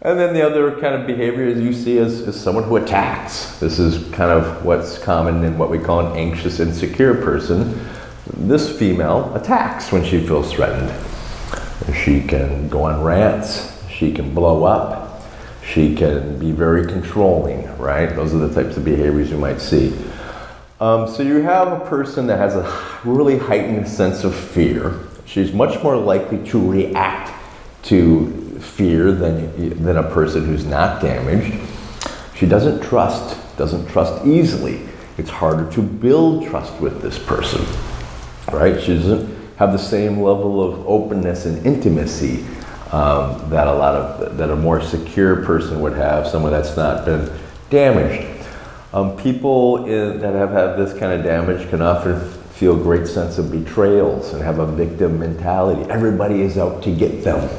And 0.03 0.19
then 0.19 0.35
the 0.35 0.47
other 0.47 0.73
kind 0.73 0.95
of 0.95 1.07
behavior 1.07 1.45
is 1.45 1.61
you 1.61 1.73
see 1.73 1.99
as, 1.99 2.23
as 2.23 2.41
someone 2.41 2.65
who 2.65 2.77
attacks. 2.77 3.59
This 3.59 3.79
is 3.79 4.09
kind 4.15 4.31
of 4.31 4.65
what's 4.65 4.99
common 4.99 5.45
in 5.45 5.59
what 5.59 5.71
we 5.71 5.79
call 5.79 6.01
an 6.01 6.17
anxious, 6.17 6.61
insecure 6.61 7.15
person. 7.15 7.87
This 8.37 8.77
female 8.79 9.35
attacks 9.35 9.93
when 9.93 10.05
she 10.05 10.25
feels 10.25 10.53
threatened. 10.53 10.93
She 11.95 12.23
can 12.23 12.69
go 12.69 12.85
on 12.85 13.03
rants, 13.03 13.76
she 13.97 14.13
can 14.13 14.35
blow 14.35 14.65
up, 14.65 15.23
she 15.65 15.95
can 15.95 16.39
be 16.39 16.53
very 16.53 16.87
controlling, 16.87 17.67
right? 17.79 18.15
Those 18.15 18.35
are 18.35 18.47
the 18.47 18.63
types 18.63 18.77
of 18.77 18.85
behaviors 18.85 19.31
you 19.31 19.39
might 19.39 19.61
see. 19.61 19.97
Um, 20.81 21.09
so 21.09 21.23
you 21.23 21.41
have 21.41 21.73
a 21.73 21.85
person 21.87 22.27
that 22.27 22.39
has 22.39 22.55
a 22.55 23.01
really 23.05 23.39
heightened 23.39 23.89
sense 23.89 24.25
of 24.25 24.35
fear. 24.35 25.01
She's 25.25 25.53
much 25.53 25.83
more 25.83 25.97
likely 25.97 26.47
to 26.51 26.71
react 26.71 27.33
to 27.85 28.61
fear 28.61 29.13
than, 29.13 29.83
than 29.83 29.97
a 29.97 30.11
person 30.11 30.45
who's 30.45 30.67
not 30.67 31.01
damaged. 31.01 31.59
She 32.37 32.47
doesn't 32.47 32.83
trust, 32.83 33.39
doesn't 33.57 33.89
trust 33.89 34.27
easily. 34.27 34.83
It's 35.17 35.31
harder 35.31 35.71
to 35.73 35.83
build 35.83 36.47
trust 36.47 36.79
with 36.81 37.01
this 37.01 37.19
person, 37.19 37.65
right? 38.53 38.79
She 38.81 38.95
doesn't 38.95 39.35
have 39.57 39.73
the 39.73 39.79
same 39.79 40.21
level 40.21 40.63
of 40.63 40.87
openness 40.87 41.47
and 41.47 41.67
intimacy 41.67 42.45
um, 42.93 43.51
that 43.51 43.67
a 43.67 43.73
lot 43.73 43.95
of 43.95 44.37
that 44.37 44.51
a 44.51 44.57
more 44.57 44.81
secure 44.81 45.45
person 45.45 45.81
would 45.81 45.95
have, 45.95 46.27
someone 46.27 46.53
that's 46.53 46.77
not 46.77 47.05
been 47.05 47.31
damaged. 47.71 48.47
Um, 48.93 49.17
people 49.17 49.85
in, 49.87 50.21
that 50.21 50.35
have 50.35 50.51
had 50.51 50.77
this 50.77 50.97
kind 50.99 51.13
of 51.13 51.25
damage 51.25 51.69
can 51.69 51.83
often 51.83 52.21
feel 52.53 52.77
great 52.77 53.07
sense 53.07 53.37
of 53.37 53.51
betrayals 53.51 54.33
and 54.33 54.43
have 54.43 54.59
a 54.59 54.67
victim 54.67 55.19
mentality. 55.19 55.91
Everybody 55.91 56.41
is 56.41 56.57
out 56.57 56.83
to 56.85 56.95
get 56.95 57.23
them. 57.23 57.51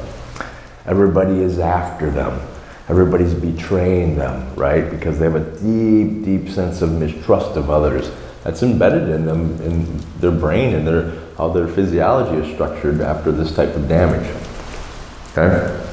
Everybody 0.85 1.41
is 1.41 1.59
after 1.59 2.09
them. 2.09 2.41
Everybody's 2.89 3.33
betraying 3.33 4.15
them, 4.15 4.55
right? 4.55 4.89
Because 4.89 5.19
they 5.19 5.25
have 5.25 5.35
a 5.35 5.59
deep, 5.59 6.23
deep 6.23 6.49
sense 6.49 6.81
of 6.81 6.93
mistrust 6.93 7.57
of 7.57 7.69
others. 7.69 8.09
That's 8.43 8.63
embedded 8.63 9.09
in 9.09 9.25
them, 9.25 9.61
in 9.61 9.99
their 10.19 10.31
brain 10.31 10.73
and 10.73 10.87
their, 10.87 11.11
how 11.37 11.49
their 11.49 11.67
physiology 11.67 12.47
is 12.47 12.53
structured 12.55 13.01
after 13.01 13.31
this 13.31 13.53
type 13.53 13.75
of 13.75 13.89
damage. 13.89 14.25
Okay? 15.37 15.83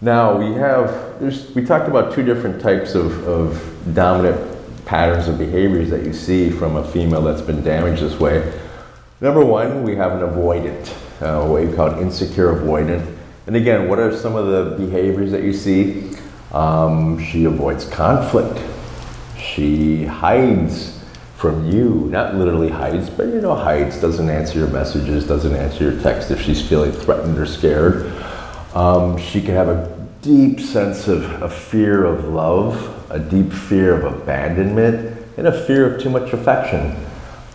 Now 0.00 0.36
we 0.36 0.54
have, 0.54 1.20
we 1.54 1.64
talked 1.64 1.88
about 1.88 2.14
two 2.14 2.22
different 2.22 2.60
types 2.62 2.94
of, 2.94 3.26
of 3.26 3.94
dominant 3.94 4.40
patterns 4.86 5.28
of 5.28 5.38
behaviors 5.38 5.90
that 5.90 6.04
you 6.04 6.12
see 6.12 6.50
from 6.50 6.76
a 6.76 6.88
female 6.92 7.22
that's 7.22 7.42
been 7.42 7.62
damaged 7.62 8.02
this 8.02 8.18
way. 8.18 8.52
Number 9.20 9.44
one, 9.44 9.82
we 9.82 9.96
have 9.96 10.12
an 10.12 10.20
avoidant, 10.20 10.88
uh, 11.20 11.44
what 11.46 11.66
we 11.66 11.72
call 11.74 11.98
insecure 11.98 12.54
avoidant. 12.54 13.16
And 13.46 13.56
again, 13.56 13.88
what 13.88 13.98
are 13.98 14.16
some 14.16 14.36
of 14.36 14.46
the 14.46 14.76
behaviors 14.76 15.32
that 15.32 15.42
you 15.42 15.52
see? 15.52 16.12
Um, 16.52 17.22
she 17.22 17.44
avoids 17.44 17.84
conflict. 17.84 18.58
She 19.36 20.04
hides 20.04 20.99
from 21.40 21.66
you, 21.72 22.06
not 22.10 22.34
literally 22.34 22.68
hides, 22.68 23.08
but 23.08 23.26
you 23.28 23.40
know, 23.40 23.54
hides, 23.54 23.98
doesn't 23.98 24.28
answer 24.28 24.58
your 24.58 24.68
messages, 24.68 25.26
doesn't 25.26 25.56
answer 25.56 25.90
your 25.90 26.02
text 26.02 26.30
if 26.30 26.38
she's 26.38 26.60
feeling 26.60 26.92
threatened 26.92 27.38
or 27.38 27.46
scared. 27.46 28.12
Um, 28.74 29.16
she 29.16 29.40
can 29.40 29.54
have 29.54 29.68
a 29.68 30.06
deep 30.20 30.60
sense 30.60 31.08
of 31.08 31.24
a 31.42 31.48
fear 31.48 32.04
of 32.04 32.26
love, 32.26 33.10
a 33.10 33.18
deep 33.18 33.54
fear 33.54 33.98
of 33.98 34.20
abandonment, 34.20 35.18
and 35.38 35.46
a 35.46 35.66
fear 35.66 35.90
of 35.90 36.02
too 36.02 36.10
much 36.10 36.34
affection. 36.34 36.94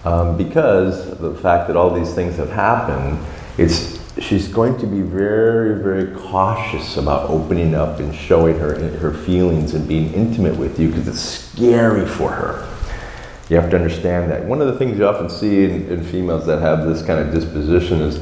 Um, 0.03 0.35
because 0.35 1.19
the 1.19 1.35
fact 1.35 1.67
that 1.67 1.77
all 1.77 1.93
these 1.93 2.13
things 2.15 2.37
have 2.37 2.49
happened, 2.49 3.19
it's 3.59 3.99
she's 4.19 4.47
going 4.47 4.79
to 4.79 4.87
be 4.87 5.01
very, 5.01 5.83
very 5.83 6.15
cautious 6.15 6.97
about 6.97 7.29
opening 7.29 7.75
up 7.75 7.99
and 7.99 8.15
showing 8.15 8.57
her 8.57 8.79
her 8.97 9.13
feelings 9.13 9.75
and 9.75 9.87
being 9.87 10.11
intimate 10.13 10.55
with 10.55 10.79
you 10.79 10.87
because 10.87 11.07
it's 11.07 11.19
scary 11.19 12.07
for 12.07 12.31
her. 12.31 12.74
You 13.49 13.57
have 13.57 13.69
to 13.69 13.75
understand 13.75 14.31
that. 14.31 14.45
One 14.45 14.59
of 14.61 14.67
the 14.67 14.77
things 14.77 14.97
you 14.97 15.05
often 15.07 15.29
see 15.29 15.65
in, 15.65 15.87
in, 15.87 16.03
females 16.03 16.47
that 16.47 16.61
have 16.61 16.85
this 16.85 17.03
kind 17.03 17.19
of 17.19 17.31
disposition 17.31 18.01
is 18.01 18.19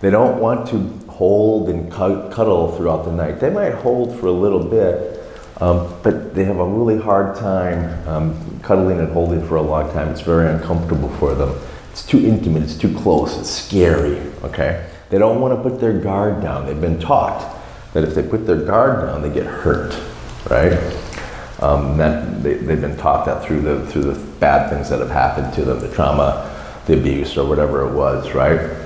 they 0.00 0.10
don't 0.10 0.40
want 0.40 0.66
to 0.68 0.78
hold 1.08 1.68
and 1.68 1.90
cuddle 1.90 2.76
throughout 2.76 3.04
the 3.04 3.12
night. 3.12 3.38
They 3.38 3.50
might 3.50 3.74
hold 3.74 4.18
for 4.18 4.26
a 4.26 4.32
little 4.32 4.64
bit, 4.64 5.22
um, 5.60 5.94
but 6.02 6.34
they 6.34 6.44
have 6.44 6.58
a 6.58 6.66
really 6.66 7.00
hard 7.00 7.36
time 7.36 8.08
um, 8.08 8.60
cuddling 8.60 8.98
and 8.98 9.12
holding 9.12 9.46
for 9.46 9.56
a 9.56 9.62
long 9.62 9.90
time. 9.92 10.08
It's 10.08 10.20
very 10.20 10.52
uncomfortable 10.52 11.10
for 11.16 11.34
them. 11.34 11.56
It's 11.92 12.04
too 12.04 12.26
intimate, 12.26 12.64
it's 12.64 12.76
too 12.76 12.94
close, 12.94 13.38
it's 13.38 13.48
scary, 13.48 14.18
okay? 14.42 14.90
They 15.10 15.18
don't 15.18 15.40
want 15.40 15.56
to 15.56 15.70
put 15.70 15.80
their 15.80 15.98
guard 15.98 16.42
down. 16.42 16.66
They've 16.66 16.78
been 16.80 17.00
taught 17.00 17.56
that 17.94 18.04
if 18.04 18.14
they 18.14 18.22
put 18.22 18.46
their 18.46 18.62
guard 18.62 19.06
down, 19.06 19.22
they 19.22 19.30
get 19.30 19.46
hurt, 19.46 19.98
right? 20.50 20.72
Um, 21.60 21.96
that 21.96 22.42
they, 22.42 22.54
they've 22.54 22.80
been 22.80 22.96
taught 22.96 23.24
that 23.26 23.44
through 23.44 23.62
the 23.62 23.86
through 23.86 24.02
the 24.02 24.20
bad 24.38 24.68
things 24.68 24.90
that 24.90 25.00
have 25.00 25.10
happened 25.10 25.54
to 25.54 25.64
them, 25.64 25.80
the 25.80 25.92
trauma, 25.94 26.52
the 26.86 26.98
abuse, 26.98 27.36
or 27.38 27.48
whatever 27.48 27.86
it 27.88 27.94
was, 27.94 28.32
right? 28.32 28.76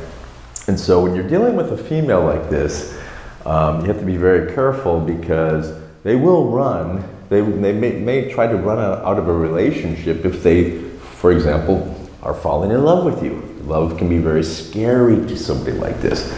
And 0.68 0.78
so 0.78 1.02
when 1.02 1.14
you're 1.14 1.28
dealing 1.28 1.56
with 1.56 1.72
a 1.72 1.76
female 1.76 2.22
like 2.22 2.48
this, 2.48 2.96
um, 3.44 3.80
you 3.80 3.86
have 3.86 3.98
to 3.98 4.06
be 4.06 4.16
very 4.16 4.54
careful 4.54 5.00
because 5.00 5.74
they 6.04 6.14
will 6.14 6.50
run. 6.50 7.02
They, 7.28 7.40
they 7.40 7.72
may, 7.72 7.92
may 7.92 8.30
try 8.30 8.46
to 8.46 8.56
run 8.56 8.78
out 8.78 9.18
of 9.18 9.26
a 9.26 9.32
relationship 9.32 10.24
if 10.24 10.42
they, 10.42 10.80
for 11.18 11.32
example, 11.32 11.96
are 12.22 12.34
falling 12.34 12.70
in 12.70 12.84
love 12.84 13.04
with 13.04 13.22
you 13.22 13.50
Love 13.70 13.96
can 13.96 14.08
be 14.08 14.18
very 14.18 14.42
scary 14.42 15.16
to 15.28 15.36
somebody 15.36 15.76
like 15.76 16.00
this. 16.00 16.36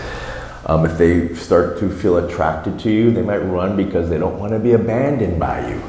Um, 0.66 0.84
if 0.84 0.98
they 0.98 1.34
start 1.34 1.78
to 1.80 1.90
feel 1.90 2.18
attracted 2.18 2.78
to 2.80 2.90
you, 2.90 3.10
they 3.10 3.22
might 3.22 3.38
run 3.38 3.76
because 3.76 4.10
they 4.10 4.18
don't 4.18 4.38
want 4.38 4.52
to 4.52 4.58
be 4.58 4.72
abandoned 4.72 5.40
by 5.40 5.66
you. 5.68 5.82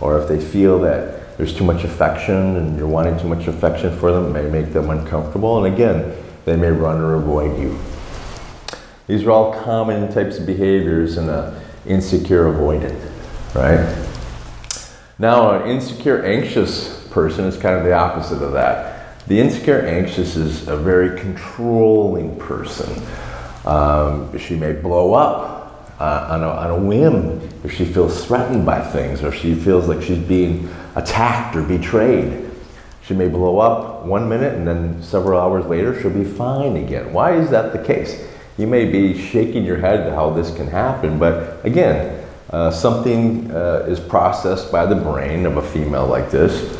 Or 0.00 0.18
if 0.20 0.28
they 0.28 0.40
feel 0.40 0.78
that 0.80 1.36
there's 1.36 1.54
too 1.54 1.64
much 1.64 1.84
affection 1.84 2.56
and 2.56 2.76
you're 2.76 2.86
wanting 2.86 3.18
too 3.18 3.28
much 3.28 3.46
affection 3.46 3.96
for 3.98 4.12
them, 4.12 4.32
may 4.32 4.48
make 4.48 4.72
them 4.72 4.90
uncomfortable. 4.90 5.64
And 5.64 5.74
again, 5.74 6.16
they 6.44 6.56
may 6.56 6.70
run 6.70 6.98
or 6.98 7.14
avoid 7.14 7.58
you. 7.58 7.78
These 9.06 9.24
are 9.24 9.30
all 9.30 9.52
common 9.52 10.12
types 10.12 10.38
of 10.38 10.46
behaviors 10.46 11.16
in 11.16 11.28
an 11.28 11.54
insecure 11.86 12.44
avoidant, 12.44 12.98
right? 13.54 14.06
Now, 15.18 15.62
an 15.62 15.70
insecure 15.70 16.24
anxious 16.24 17.06
person 17.08 17.44
is 17.44 17.56
kind 17.56 17.76
of 17.76 17.84
the 17.84 17.92
opposite 17.92 18.42
of 18.42 18.52
that. 18.52 19.18
The 19.26 19.38
insecure 19.38 19.80
anxious 19.80 20.36
is 20.36 20.66
a 20.68 20.76
very 20.76 21.18
controlling 21.20 22.38
person. 22.38 23.02
Um, 23.66 24.36
she 24.38 24.56
may 24.56 24.72
blow 24.72 25.12
up 25.14 25.59
uh, 26.00 26.28
on, 26.30 26.42
a, 26.42 26.48
on 26.48 26.70
a 26.70 26.76
whim 26.76 27.40
if 27.62 27.72
she 27.72 27.84
feels 27.84 28.24
threatened 28.24 28.64
by 28.64 28.80
things 28.80 29.22
or 29.22 29.28
if 29.28 29.34
she 29.34 29.54
feels 29.54 29.86
like 29.86 30.02
she's 30.02 30.18
being 30.18 30.68
attacked 30.96 31.54
or 31.54 31.62
betrayed. 31.62 32.50
She 33.04 33.14
may 33.14 33.28
blow 33.28 33.58
up 33.58 34.04
one 34.04 34.28
minute 34.28 34.54
and 34.54 34.66
then 34.66 35.02
several 35.02 35.38
hours 35.38 35.66
later 35.66 36.00
she'll 36.00 36.10
be 36.10 36.24
fine 36.24 36.76
again. 36.76 37.12
Why 37.12 37.34
is 37.34 37.50
that 37.50 37.72
the 37.72 37.82
case? 37.82 38.26
You 38.56 38.66
may 38.66 38.90
be 38.90 39.20
shaking 39.20 39.64
your 39.64 39.76
head 39.76 40.12
how 40.12 40.30
this 40.30 40.54
can 40.54 40.66
happen, 40.66 41.18
but 41.18 41.64
again, 41.64 42.26
uh, 42.50 42.70
something 42.70 43.50
uh, 43.50 43.86
is 43.88 44.00
processed 44.00 44.72
by 44.72 44.86
the 44.86 44.96
brain 44.96 45.46
of 45.46 45.56
a 45.56 45.62
female 45.62 46.06
like 46.06 46.30
this. 46.30 46.78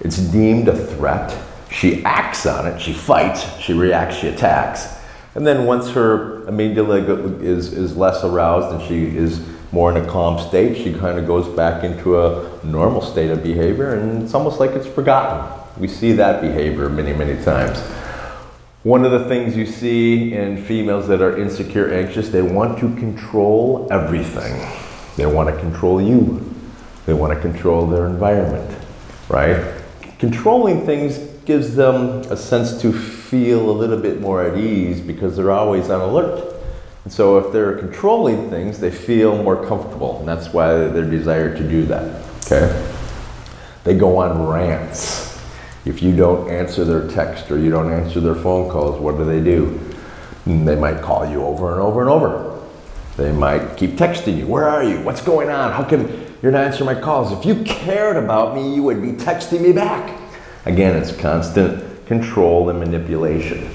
It's 0.00 0.18
deemed 0.18 0.68
a 0.68 0.76
threat. 0.76 1.36
She 1.70 2.04
acts 2.04 2.46
on 2.46 2.66
it, 2.66 2.80
she 2.80 2.92
fights, 2.92 3.58
she 3.58 3.72
reacts, 3.72 4.16
she 4.16 4.28
attacks. 4.28 4.97
And 5.34 5.46
then 5.46 5.66
once 5.66 5.90
her 5.90 6.40
amygdala 6.46 7.42
is, 7.42 7.72
is 7.72 7.96
less 7.96 8.24
aroused 8.24 8.74
and 8.74 8.88
she 8.88 9.16
is 9.16 9.46
more 9.70 9.90
in 9.90 10.02
a 10.02 10.06
calm 10.08 10.38
state, 10.48 10.76
she 10.76 10.92
kind 10.94 11.18
of 11.18 11.26
goes 11.26 11.46
back 11.54 11.84
into 11.84 12.20
a 12.20 12.64
normal 12.64 13.02
state 13.02 13.30
of 13.30 13.42
behavior 13.42 13.94
and 13.94 14.22
it's 14.22 14.34
almost 14.34 14.58
like 14.58 14.70
it's 14.70 14.86
forgotten. 14.86 15.46
We 15.78 15.88
see 15.88 16.12
that 16.12 16.40
behavior 16.40 16.88
many, 16.88 17.12
many 17.12 17.42
times. 17.44 17.78
One 18.84 19.04
of 19.04 19.10
the 19.10 19.28
things 19.28 19.56
you 19.56 19.66
see 19.66 20.32
in 20.32 20.64
females 20.64 21.08
that 21.08 21.20
are 21.20 21.36
insecure, 21.36 21.92
anxious, 21.92 22.30
they 22.30 22.42
want 22.42 22.78
to 22.78 22.88
control 22.96 23.86
everything. 23.90 24.66
They 25.16 25.26
want 25.26 25.54
to 25.54 25.60
control 25.60 26.00
you. 26.00 26.54
They 27.04 27.12
want 27.12 27.34
to 27.34 27.40
control 27.40 27.86
their 27.86 28.06
environment, 28.06 28.70
right? 29.28 29.74
Controlling 30.18 30.86
things 30.86 31.18
gives 31.48 31.74
them 31.74 32.20
a 32.30 32.36
sense 32.36 32.78
to 32.82 32.92
feel 32.92 33.70
a 33.70 33.72
little 33.72 33.96
bit 33.96 34.20
more 34.20 34.44
at 34.44 34.58
ease 34.58 35.00
because 35.00 35.34
they're 35.34 35.50
always 35.50 35.88
on 35.88 36.02
alert. 36.02 36.54
And 37.04 37.12
so 37.12 37.38
if 37.38 37.50
they're 37.54 37.78
controlling 37.78 38.50
things, 38.50 38.78
they 38.78 38.90
feel 38.90 39.42
more 39.42 39.66
comfortable, 39.66 40.18
and 40.18 40.28
that's 40.28 40.52
why 40.52 40.74
they're 40.74 41.10
desired 41.10 41.56
to 41.56 41.66
do 41.66 41.86
that. 41.86 42.22
Okay? 42.44 42.92
They 43.84 43.96
go 43.96 44.18
on 44.18 44.46
rants. 44.46 45.42
If 45.86 46.02
you 46.02 46.14
don't 46.14 46.50
answer 46.50 46.84
their 46.84 47.08
text 47.08 47.50
or 47.50 47.58
you 47.58 47.70
don't 47.70 47.90
answer 47.90 48.20
their 48.20 48.34
phone 48.34 48.70
calls, 48.70 49.00
what 49.00 49.16
do 49.16 49.24
they 49.24 49.42
do? 49.42 49.80
Mm, 50.44 50.66
they 50.66 50.76
might 50.76 51.00
call 51.00 51.26
you 51.30 51.42
over 51.42 51.72
and 51.72 51.80
over 51.80 52.02
and 52.02 52.10
over. 52.10 52.62
They 53.16 53.32
might 53.32 53.78
keep 53.78 53.92
texting 53.92 54.36
you. 54.36 54.46
Where 54.46 54.68
are 54.68 54.84
you? 54.84 55.00
What's 55.00 55.22
going 55.22 55.48
on? 55.48 55.72
How 55.72 55.82
come 55.82 56.26
you're 56.42 56.52
not 56.52 56.64
answering 56.64 56.94
my 56.94 57.00
calls? 57.00 57.32
If 57.32 57.46
you 57.46 57.64
cared 57.64 58.18
about 58.18 58.54
me, 58.54 58.74
you 58.74 58.82
would 58.82 59.00
be 59.00 59.12
texting 59.12 59.62
me 59.62 59.72
back. 59.72 60.27
Again, 60.64 60.96
it's 60.96 61.16
constant 61.16 62.06
control 62.06 62.68
and 62.70 62.80
manipulation. 62.80 63.68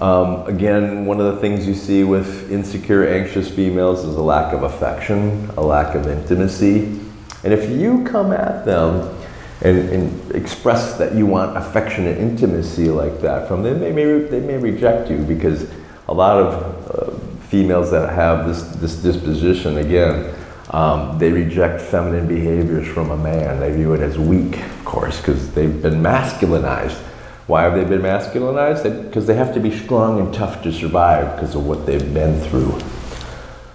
Um, 0.00 0.46
again, 0.46 1.06
one 1.06 1.20
of 1.20 1.34
the 1.34 1.40
things 1.40 1.66
you 1.66 1.74
see 1.74 2.04
with 2.04 2.50
insecure, 2.52 3.08
anxious 3.08 3.50
females 3.50 4.04
is 4.04 4.16
a 4.16 4.22
lack 4.22 4.52
of 4.52 4.62
affection, 4.62 5.48
a 5.56 5.62
lack 5.62 5.94
of 5.94 6.06
intimacy. 6.06 7.00
And 7.44 7.52
if 7.52 7.70
you 7.70 8.04
come 8.04 8.32
at 8.32 8.66
them 8.66 9.16
and, 9.62 9.88
and 9.88 10.34
express 10.34 10.98
that 10.98 11.14
you 11.14 11.24
want 11.24 11.56
affection 11.56 12.06
and 12.06 12.18
intimacy 12.18 12.90
like 12.90 13.22
that 13.22 13.48
from 13.48 13.62
them, 13.62 13.80
they 13.80 13.92
may, 13.92 14.04
they 14.04 14.40
may 14.40 14.58
reject 14.58 15.10
you 15.10 15.18
because 15.18 15.70
a 16.08 16.12
lot 16.12 16.38
of 16.38 16.90
uh, 16.90 17.18
females 17.46 17.90
that 17.90 18.12
have 18.12 18.46
this, 18.46 18.62
this 18.76 18.96
disposition, 18.96 19.78
again, 19.78 20.34
um, 20.70 21.18
they 21.18 21.32
reject 21.32 21.80
feminine 21.80 22.26
behaviors 22.26 22.86
from 22.86 23.12
a 23.12 23.16
man. 23.16 23.60
They 23.60 23.72
view 23.72 23.94
it 23.94 24.00
as 24.00 24.18
weak, 24.18 24.60
course, 24.86 25.20
because 25.20 25.52
they've 25.52 25.82
been 25.82 26.00
masculinized 26.02 27.02
why 27.46 27.62
have 27.62 27.74
they 27.74 27.84
been 27.84 28.02
masculinized? 28.02 29.04
Because 29.04 29.26
they 29.26 29.34
have 29.34 29.54
to 29.54 29.60
be 29.60 29.76
strong 29.76 30.18
and 30.18 30.34
tough 30.34 30.62
to 30.64 30.72
survive 30.72 31.36
because 31.36 31.54
of 31.54 31.64
what 31.64 31.86
they've 31.86 32.12
been 32.12 32.40
through. 32.40 32.76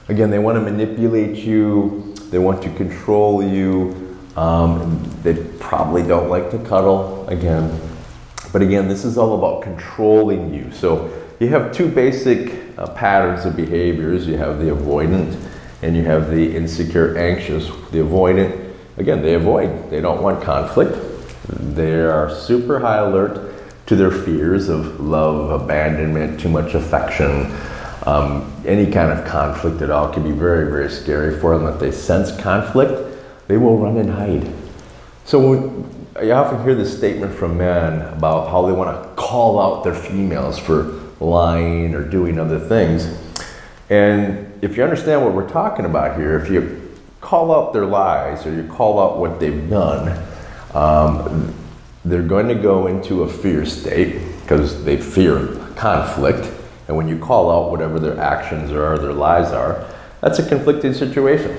Again, 0.10 0.30
they 0.30 0.40
want 0.40 0.58
to 0.58 0.62
manipulate 0.62 1.38
you, 1.38 2.14
they 2.32 2.38
want 2.38 2.62
to 2.64 2.70
control 2.74 3.42
you, 3.42 4.18
um, 4.36 5.02
they 5.24 5.36
probably 5.60 6.04
don't 6.04 6.30
like 6.30 6.52
to 6.52 6.60
cuddle, 6.60 7.26
again. 7.30 7.80
But 8.52 8.62
again, 8.62 8.90
this 8.90 9.06
is 9.06 9.18
all 9.18 9.38
about 9.38 9.62
controlling 9.62 10.54
you. 10.54 10.70
So 10.74 11.10
you 11.40 11.48
have 11.48 11.72
two 11.72 11.88
basic 11.88 12.78
uh, 12.78 12.88
patterns 12.88 13.46
of 13.46 13.56
behaviors 13.56 14.28
you 14.28 14.36
have 14.36 14.60
the 14.60 14.66
avoidant 14.66 15.40
and 15.82 15.96
you 15.96 16.04
have 16.04 16.30
the 16.30 16.56
insecure, 16.56 17.18
anxious. 17.18 17.68
The 17.68 18.00
avoidant, 18.00 18.71
again, 18.98 19.22
they 19.22 19.36
avoid, 19.36 19.90
they 19.90 20.02
don't 20.02 20.22
want 20.22 20.44
conflict. 20.44 20.98
They 21.48 22.02
are 22.02 22.34
super 22.34 22.80
high 22.80 22.98
alert 22.98 23.54
to 23.88 23.96
their 23.96 24.12
fears 24.12 24.70
of 24.70 25.00
love, 25.00 25.62
abandonment, 25.62 26.40
too 26.40 26.50
much 26.50 26.74
affection, 26.74 27.52
um, 28.06 28.52
any 28.66 28.92
kind 28.92 29.12
of 29.12 29.26
conflict 29.28 29.82
at 29.82 29.92
all 29.92 30.12
can 30.12 30.24
be 30.24 30.32
very, 30.32 30.72
very 30.72 30.90
scary 30.90 31.40
for 31.40 31.58
them. 31.58 31.68
If 31.72 31.80
they 31.80 31.92
sense 31.92 32.36
conflict, 32.42 33.18
they 33.48 33.58
will 33.58 33.78
run 33.78 33.98
and 33.98 34.10
hide. 34.10 34.52
So 35.26 35.86
I 36.16 36.32
often 36.32 36.64
hear 36.64 36.74
this 36.74 36.96
statement 36.98 37.34
from 37.34 37.58
men 37.58 38.02
about 38.14 38.50
how 38.50 38.66
they 38.66 38.74
want 38.74 38.90
to 38.90 39.22
call 39.22 39.60
out 39.60 39.84
their 39.84 39.94
females 39.94 40.58
for 40.58 41.00
lying 41.20 41.94
or 41.94 42.04
doing 42.04 42.40
other 42.40 42.60
things. 42.60 43.18
And 43.90 44.52
if 44.64 44.78
you 44.78 44.84
understand 44.84 45.24
what 45.24 45.34
we're 45.34 45.50
talking 45.50 45.86
about 45.86 46.18
here, 46.18 46.40
if 46.40 46.50
you 46.50 46.81
call 47.32 47.56
out 47.56 47.72
their 47.72 47.86
lies 47.86 48.46
or 48.46 48.54
you 48.54 48.68
call 48.68 49.00
out 49.00 49.18
what 49.18 49.40
they've 49.40 49.70
done, 49.70 50.22
um, 50.74 51.56
they're 52.04 52.22
going 52.22 52.50
to 52.50 52.56
go 52.56 52.88
into 52.88 53.24
a 53.24 53.30
fear 53.30 53.66
state 53.66 54.20
because 54.42 54.84
they 54.84 54.98
fear 54.98 55.56
conflict. 55.78 56.52
And 56.90 56.98
when 56.98 57.08
you 57.08 57.18
call 57.18 57.50
out 57.50 57.72
whatever 57.72 58.02
their 58.02 58.20
actions 58.20 58.70
are, 58.74 58.98
their 58.98 59.14
lies 59.14 59.54
are, 59.54 59.90
that's 60.20 60.40
a 60.40 60.46
conflicted 60.50 60.94
situation. 60.94 61.52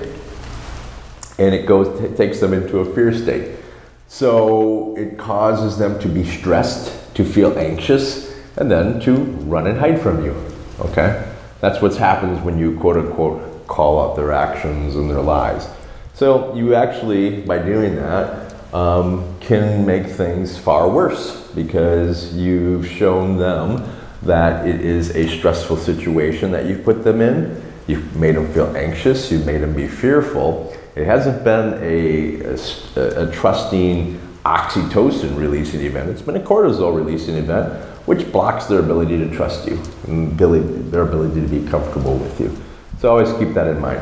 And 1.39 1.55
it 1.55 1.65
goes 1.65 1.87
t- 1.99 2.15
takes 2.15 2.39
them 2.39 2.53
into 2.53 2.77
a 2.77 2.93
fear 2.93 3.11
state. 3.11 3.57
So 4.07 4.95
it 4.95 5.17
causes 5.17 5.79
them 5.79 5.99
to 6.01 6.07
be 6.07 6.23
stressed, 6.23 7.15
to 7.15 7.25
feel 7.25 7.57
anxious, 7.57 8.31
and 8.57 8.69
then 8.69 8.99
to 8.99 9.15
run 9.15 9.65
and 9.65 9.79
hide 9.79 9.99
from 9.99 10.23
you. 10.23 10.35
Okay? 10.79 11.33
That's 11.61 11.81
what 11.81 11.95
happens 11.95 12.41
when 12.41 12.59
you 12.59 12.77
quote 12.77 12.97
unquote 12.97 13.52
call 13.67 14.01
out 14.01 14.15
their 14.15 14.31
actions 14.31 14.95
and 14.95 15.09
their 15.09 15.21
lies. 15.21 15.67
So 16.13 16.53
you 16.55 16.75
actually, 16.75 17.41
by 17.41 17.59
doing 17.59 17.95
that, 17.95 18.53
um, 18.73 19.35
can 19.39 19.85
make 19.85 20.07
things 20.07 20.57
far 20.57 20.89
worse 20.89 21.47
because 21.51 22.33
you've 22.35 22.87
shown 22.87 23.37
them 23.37 23.83
that 24.23 24.67
it 24.67 24.81
is 24.81 25.15
a 25.15 25.27
stressful 25.37 25.77
situation 25.77 26.51
that 26.51 26.65
you've 26.65 26.83
put 26.83 27.03
them 27.03 27.21
in. 27.21 27.61
You've 27.87 28.15
made 28.15 28.35
them 28.35 28.51
feel 28.53 28.75
anxious, 28.75 29.31
you've 29.31 29.45
made 29.45 29.59
them 29.59 29.75
be 29.75 29.87
fearful. 29.87 30.75
It 30.95 31.05
hasn't 31.05 31.43
been 31.43 31.73
a, 31.83 32.55
a, 32.95 33.27
a 33.27 33.31
trusting 33.31 34.19
oxytocin 34.45 35.37
releasing 35.37 35.81
event, 35.81 36.09
it's 36.09 36.21
been 36.21 36.35
a 36.35 36.39
cortisol 36.39 36.95
releasing 36.95 37.35
event, 37.35 37.73
which 38.05 38.29
blocks 38.31 38.65
their 38.65 38.79
ability 38.79 39.17
to 39.17 39.33
trust 39.33 39.67
you, 39.67 39.81
and 40.07 40.37
their 40.37 41.01
ability 41.01 41.41
to 41.41 41.47
be 41.47 41.65
comfortable 41.69 42.17
with 42.17 42.39
you. 42.39 42.55
So 43.03 43.09
always 43.09 43.33
keep 43.33 43.53
that 43.55 43.67
in 43.67 43.81
mind. 43.81 43.99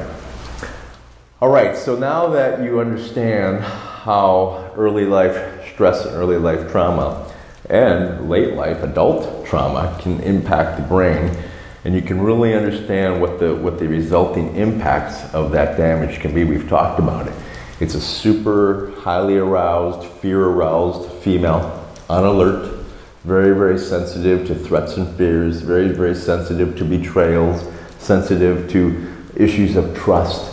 All 1.41 1.49
right, 1.49 1.75
so 1.75 1.97
now 1.97 2.27
that 2.27 2.61
you 2.61 2.79
understand 2.79 3.63
how 3.63 4.71
early 4.77 5.05
life 5.05 5.73
stress 5.73 6.05
and 6.05 6.15
early 6.15 6.37
life 6.37 6.69
trauma 6.71 7.27
and 7.67 8.29
late 8.29 8.53
life 8.53 8.83
adult 8.83 9.43
trauma 9.47 9.97
can 9.99 10.19
impact 10.19 10.79
the 10.79 10.87
brain 10.87 11.35
and 11.83 11.95
you 11.95 12.03
can 12.03 12.21
really 12.21 12.53
understand 12.53 13.19
what 13.19 13.39
the 13.39 13.55
what 13.55 13.79
the 13.79 13.87
resulting 13.87 14.55
impacts 14.55 15.33
of 15.33 15.51
that 15.51 15.77
damage 15.77 16.19
can 16.19 16.31
be 16.31 16.43
we've 16.43 16.69
talked 16.69 16.99
about 16.99 17.27
it 17.27 17.33
it's 17.79 17.95
a 17.95 18.01
super 18.01 18.91
highly 18.97 19.37
aroused 19.37 20.07
fear 20.19 20.43
aroused 20.43 21.11
female 21.23 21.89
on 22.07 22.23
alert 22.23 22.85
very 23.23 23.55
very 23.55 23.79
sensitive 23.79 24.45
to 24.45 24.53
threats 24.53 24.97
and 24.97 25.07
fears 25.15 25.61
very 25.61 25.87
very 25.89 26.13
sensitive 26.13 26.77
to 26.77 26.85
betrayals 26.85 27.63
sensitive 28.01 28.69
to 28.71 29.07
issues 29.35 29.75
of 29.75 29.95
trust 29.95 30.51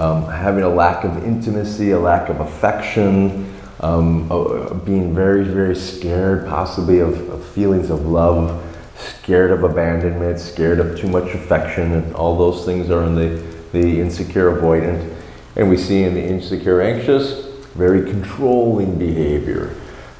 um, 0.00 0.26
having 0.28 0.64
a 0.64 0.68
lack 0.68 1.04
of 1.04 1.22
intimacy, 1.24 1.90
a 1.90 1.98
lack 1.98 2.30
of 2.30 2.40
affection, 2.40 3.54
um, 3.80 4.32
uh, 4.32 4.72
being 4.72 5.14
very, 5.14 5.44
very 5.44 5.76
scared, 5.76 6.46
possibly 6.48 7.00
of, 7.00 7.28
of 7.28 7.44
feelings 7.44 7.90
of 7.90 8.06
love, 8.06 8.64
scared 8.96 9.50
of 9.50 9.62
abandonment, 9.62 10.40
scared 10.40 10.80
of 10.80 10.98
too 10.98 11.06
much 11.06 11.34
affection, 11.34 11.92
and 11.92 12.14
all 12.14 12.36
those 12.38 12.64
things 12.64 12.90
are 12.90 13.04
in 13.04 13.14
the, 13.14 13.44
the 13.72 14.00
insecure 14.00 14.50
avoidant. 14.56 15.14
And 15.56 15.68
we 15.68 15.76
see 15.76 16.04
in 16.04 16.14
the 16.14 16.24
insecure 16.24 16.80
anxious, 16.80 17.46
very 17.74 18.10
controlling 18.10 18.98
behavior, 18.98 19.74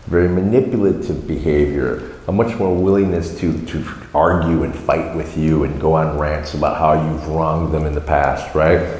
very 0.08 0.28
manipulative 0.28 1.26
behavior, 1.26 2.19
a 2.30 2.32
much 2.32 2.56
more 2.60 2.72
willingness 2.72 3.36
to, 3.40 3.60
to 3.66 3.84
argue 4.14 4.62
and 4.62 4.72
fight 4.72 5.16
with 5.16 5.36
you 5.36 5.64
and 5.64 5.80
go 5.80 5.94
on 5.94 6.16
rants 6.16 6.54
about 6.54 6.78
how 6.78 6.92
you've 6.92 7.26
wronged 7.26 7.74
them 7.74 7.84
in 7.86 7.92
the 7.92 8.00
past, 8.00 8.54
right? 8.54 8.96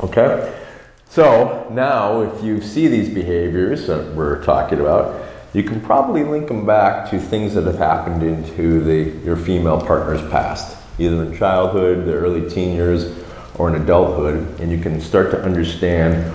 Okay? 0.00 0.60
So 1.08 1.68
now, 1.70 2.22
if 2.22 2.42
you 2.42 2.60
see 2.60 2.88
these 2.88 3.14
behaviors 3.14 3.86
that 3.86 4.12
we're 4.12 4.42
talking 4.42 4.80
about, 4.80 5.24
you 5.54 5.62
can 5.62 5.80
probably 5.80 6.24
link 6.24 6.48
them 6.48 6.66
back 6.66 7.08
to 7.10 7.20
things 7.20 7.54
that 7.54 7.62
have 7.62 7.78
happened 7.78 8.24
into 8.24 8.80
the, 8.80 9.24
your 9.24 9.36
female 9.36 9.80
partner's 9.80 10.28
past, 10.28 10.76
either 10.98 11.22
in 11.22 11.38
childhood, 11.38 12.06
the 12.06 12.12
early 12.12 12.50
teen 12.50 12.74
years, 12.74 13.24
or 13.54 13.72
in 13.72 13.80
adulthood, 13.80 14.60
and 14.60 14.72
you 14.72 14.80
can 14.80 15.00
start 15.00 15.30
to 15.30 15.40
understand 15.40 16.34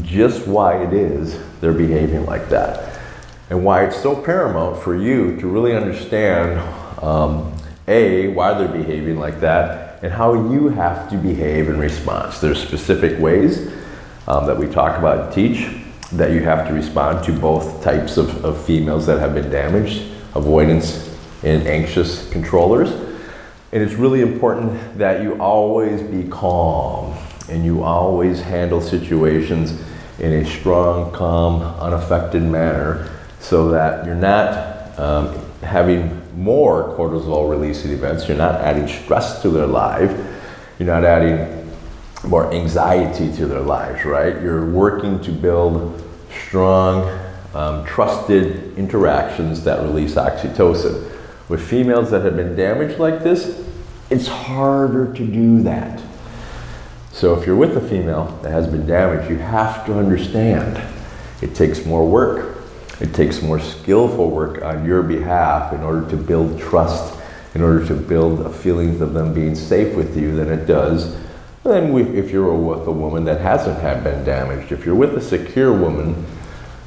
just 0.00 0.46
why 0.46 0.82
it 0.82 0.94
is 0.94 1.38
they're 1.60 1.74
behaving 1.74 2.24
like 2.24 2.48
that. 2.48 2.91
And 3.52 3.62
why 3.62 3.84
it's 3.84 4.00
so 4.00 4.16
paramount 4.16 4.82
for 4.82 4.96
you 4.96 5.38
to 5.38 5.46
really 5.46 5.76
understand 5.76 6.58
um, 7.02 7.54
A, 7.86 8.28
why 8.28 8.54
they're 8.54 8.66
behaving 8.66 9.18
like 9.18 9.40
that, 9.40 10.02
and 10.02 10.10
how 10.10 10.50
you 10.50 10.68
have 10.68 11.10
to 11.10 11.18
behave 11.18 11.68
in 11.68 11.78
response. 11.78 12.40
There's 12.40 12.58
specific 12.58 13.20
ways 13.20 13.70
um, 14.26 14.46
that 14.46 14.56
we 14.56 14.68
talk 14.68 14.98
about 14.98 15.26
and 15.26 15.34
teach 15.34 15.70
that 16.12 16.30
you 16.30 16.40
have 16.40 16.66
to 16.66 16.72
respond 16.72 17.26
to 17.26 17.32
both 17.38 17.84
types 17.84 18.16
of, 18.16 18.42
of 18.42 18.64
females 18.64 19.04
that 19.04 19.18
have 19.18 19.34
been 19.34 19.50
damaged 19.50 20.10
avoidance 20.34 21.14
and 21.42 21.66
anxious 21.68 22.30
controllers. 22.30 22.90
And 23.72 23.82
it's 23.82 23.96
really 23.96 24.22
important 24.22 24.96
that 24.96 25.22
you 25.22 25.38
always 25.38 26.00
be 26.00 26.26
calm 26.30 27.18
and 27.50 27.66
you 27.66 27.82
always 27.82 28.40
handle 28.40 28.80
situations 28.80 29.78
in 30.18 30.32
a 30.32 30.46
strong, 30.46 31.12
calm, 31.12 31.60
unaffected 31.60 32.42
manner 32.42 33.10
so 33.42 33.70
that 33.72 34.06
you're 34.06 34.14
not 34.14 34.98
um, 34.98 35.36
having 35.62 36.22
more 36.36 36.96
cortisol 36.96 37.50
releasing 37.50 37.90
events, 37.90 38.28
you're 38.28 38.36
not 38.36 38.60
adding 38.60 38.86
stress 38.86 39.42
to 39.42 39.50
their 39.50 39.66
life, 39.66 40.10
you're 40.78 40.86
not 40.86 41.04
adding 41.04 41.68
more 42.24 42.52
anxiety 42.54 43.34
to 43.36 43.46
their 43.46 43.60
lives, 43.60 44.04
right? 44.04 44.40
You're 44.40 44.70
working 44.70 45.20
to 45.22 45.32
build 45.32 46.00
strong, 46.46 47.20
um, 47.52 47.84
trusted 47.84 48.78
interactions 48.78 49.64
that 49.64 49.82
release 49.82 50.14
oxytocin. 50.14 51.10
With 51.48 51.68
females 51.68 52.12
that 52.12 52.24
have 52.24 52.36
been 52.36 52.54
damaged 52.54 53.00
like 53.00 53.24
this, 53.24 53.68
it's 54.08 54.28
harder 54.28 55.12
to 55.12 55.26
do 55.26 55.62
that. 55.62 56.00
So 57.10 57.38
if 57.38 57.44
you're 57.44 57.56
with 57.56 57.76
a 57.76 57.80
female 57.80 58.38
that 58.42 58.52
has 58.52 58.68
been 58.68 58.86
damaged, 58.86 59.28
you 59.28 59.38
have 59.38 59.84
to 59.86 59.98
understand 59.98 60.80
it 61.42 61.56
takes 61.56 61.84
more 61.84 62.08
work. 62.08 62.51
It 63.00 63.14
takes 63.14 63.42
more 63.42 63.58
skillful 63.58 64.30
work 64.30 64.62
on 64.62 64.84
your 64.84 65.02
behalf 65.02 65.72
in 65.72 65.80
order 65.80 66.08
to 66.10 66.16
build 66.16 66.60
trust, 66.60 67.18
in 67.54 67.62
order 67.62 67.86
to 67.86 67.94
build 67.94 68.40
a 68.40 68.50
feeling 68.50 69.00
of 69.00 69.14
them 69.14 69.34
being 69.34 69.54
safe 69.54 69.96
with 69.96 70.16
you 70.16 70.34
than 70.36 70.50
it 70.50 70.66
does 70.66 71.16
then 71.64 71.96
if 72.16 72.30
you're 72.30 72.52
with 72.54 72.88
a 72.88 72.92
woman 72.92 73.24
that 73.24 73.40
hasn't 73.40 73.80
had 73.80 74.02
been 74.02 74.24
damaged, 74.24 74.72
if 74.72 74.84
you're 74.84 74.96
with 74.96 75.16
a 75.16 75.20
secure 75.20 75.72
woman 75.72 76.26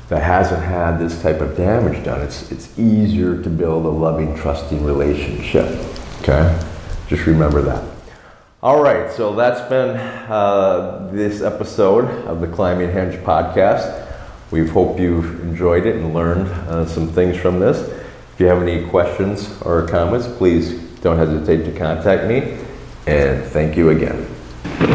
that 0.10 0.22
hasn't 0.22 0.62
had 0.62 0.98
this 0.98 1.22
type 1.22 1.40
of 1.40 1.56
damage 1.56 2.04
done, 2.04 2.22
it's, 2.22 2.52
it's 2.52 2.78
easier 2.78 3.42
to 3.42 3.50
build 3.50 3.86
a 3.86 3.90
loving, 3.90 4.36
trusting 4.36 4.84
relationship. 4.84 5.66
Okay? 6.22 6.62
Just 7.08 7.26
remember 7.26 7.62
that. 7.62 7.90
All 8.62 8.82
right, 8.82 9.12
so 9.12 9.34
that's 9.34 9.62
been 9.70 9.96
uh, 9.96 11.10
this 11.14 11.42
episode 11.42 12.06
of 12.26 12.42
the 12.42 12.48
Climbing 12.48 12.92
Hinge 12.92 13.16
podcast. 13.24 14.05
We 14.56 14.66
hope 14.66 15.02
you've 15.02 15.42
enjoyed 15.42 15.86
it 15.86 15.98
and 15.98 16.14
learned 16.14 16.48
uh, 16.48 16.86
some 16.86 17.10
things 17.10 17.36
from 17.36 17.60
this. 17.60 17.78
If 17.90 18.40
you 18.40 18.46
have 18.46 18.62
any 18.62 18.88
questions 18.88 19.62
or 19.64 19.86
comments, 19.86 20.30
please 20.30 20.80
don't 21.02 21.18
hesitate 21.18 21.66
to 21.66 21.78
contact 21.78 22.26
me. 22.26 22.58
And 23.06 23.44
thank 23.44 23.76
you 23.76 23.90
again. 23.90 24.95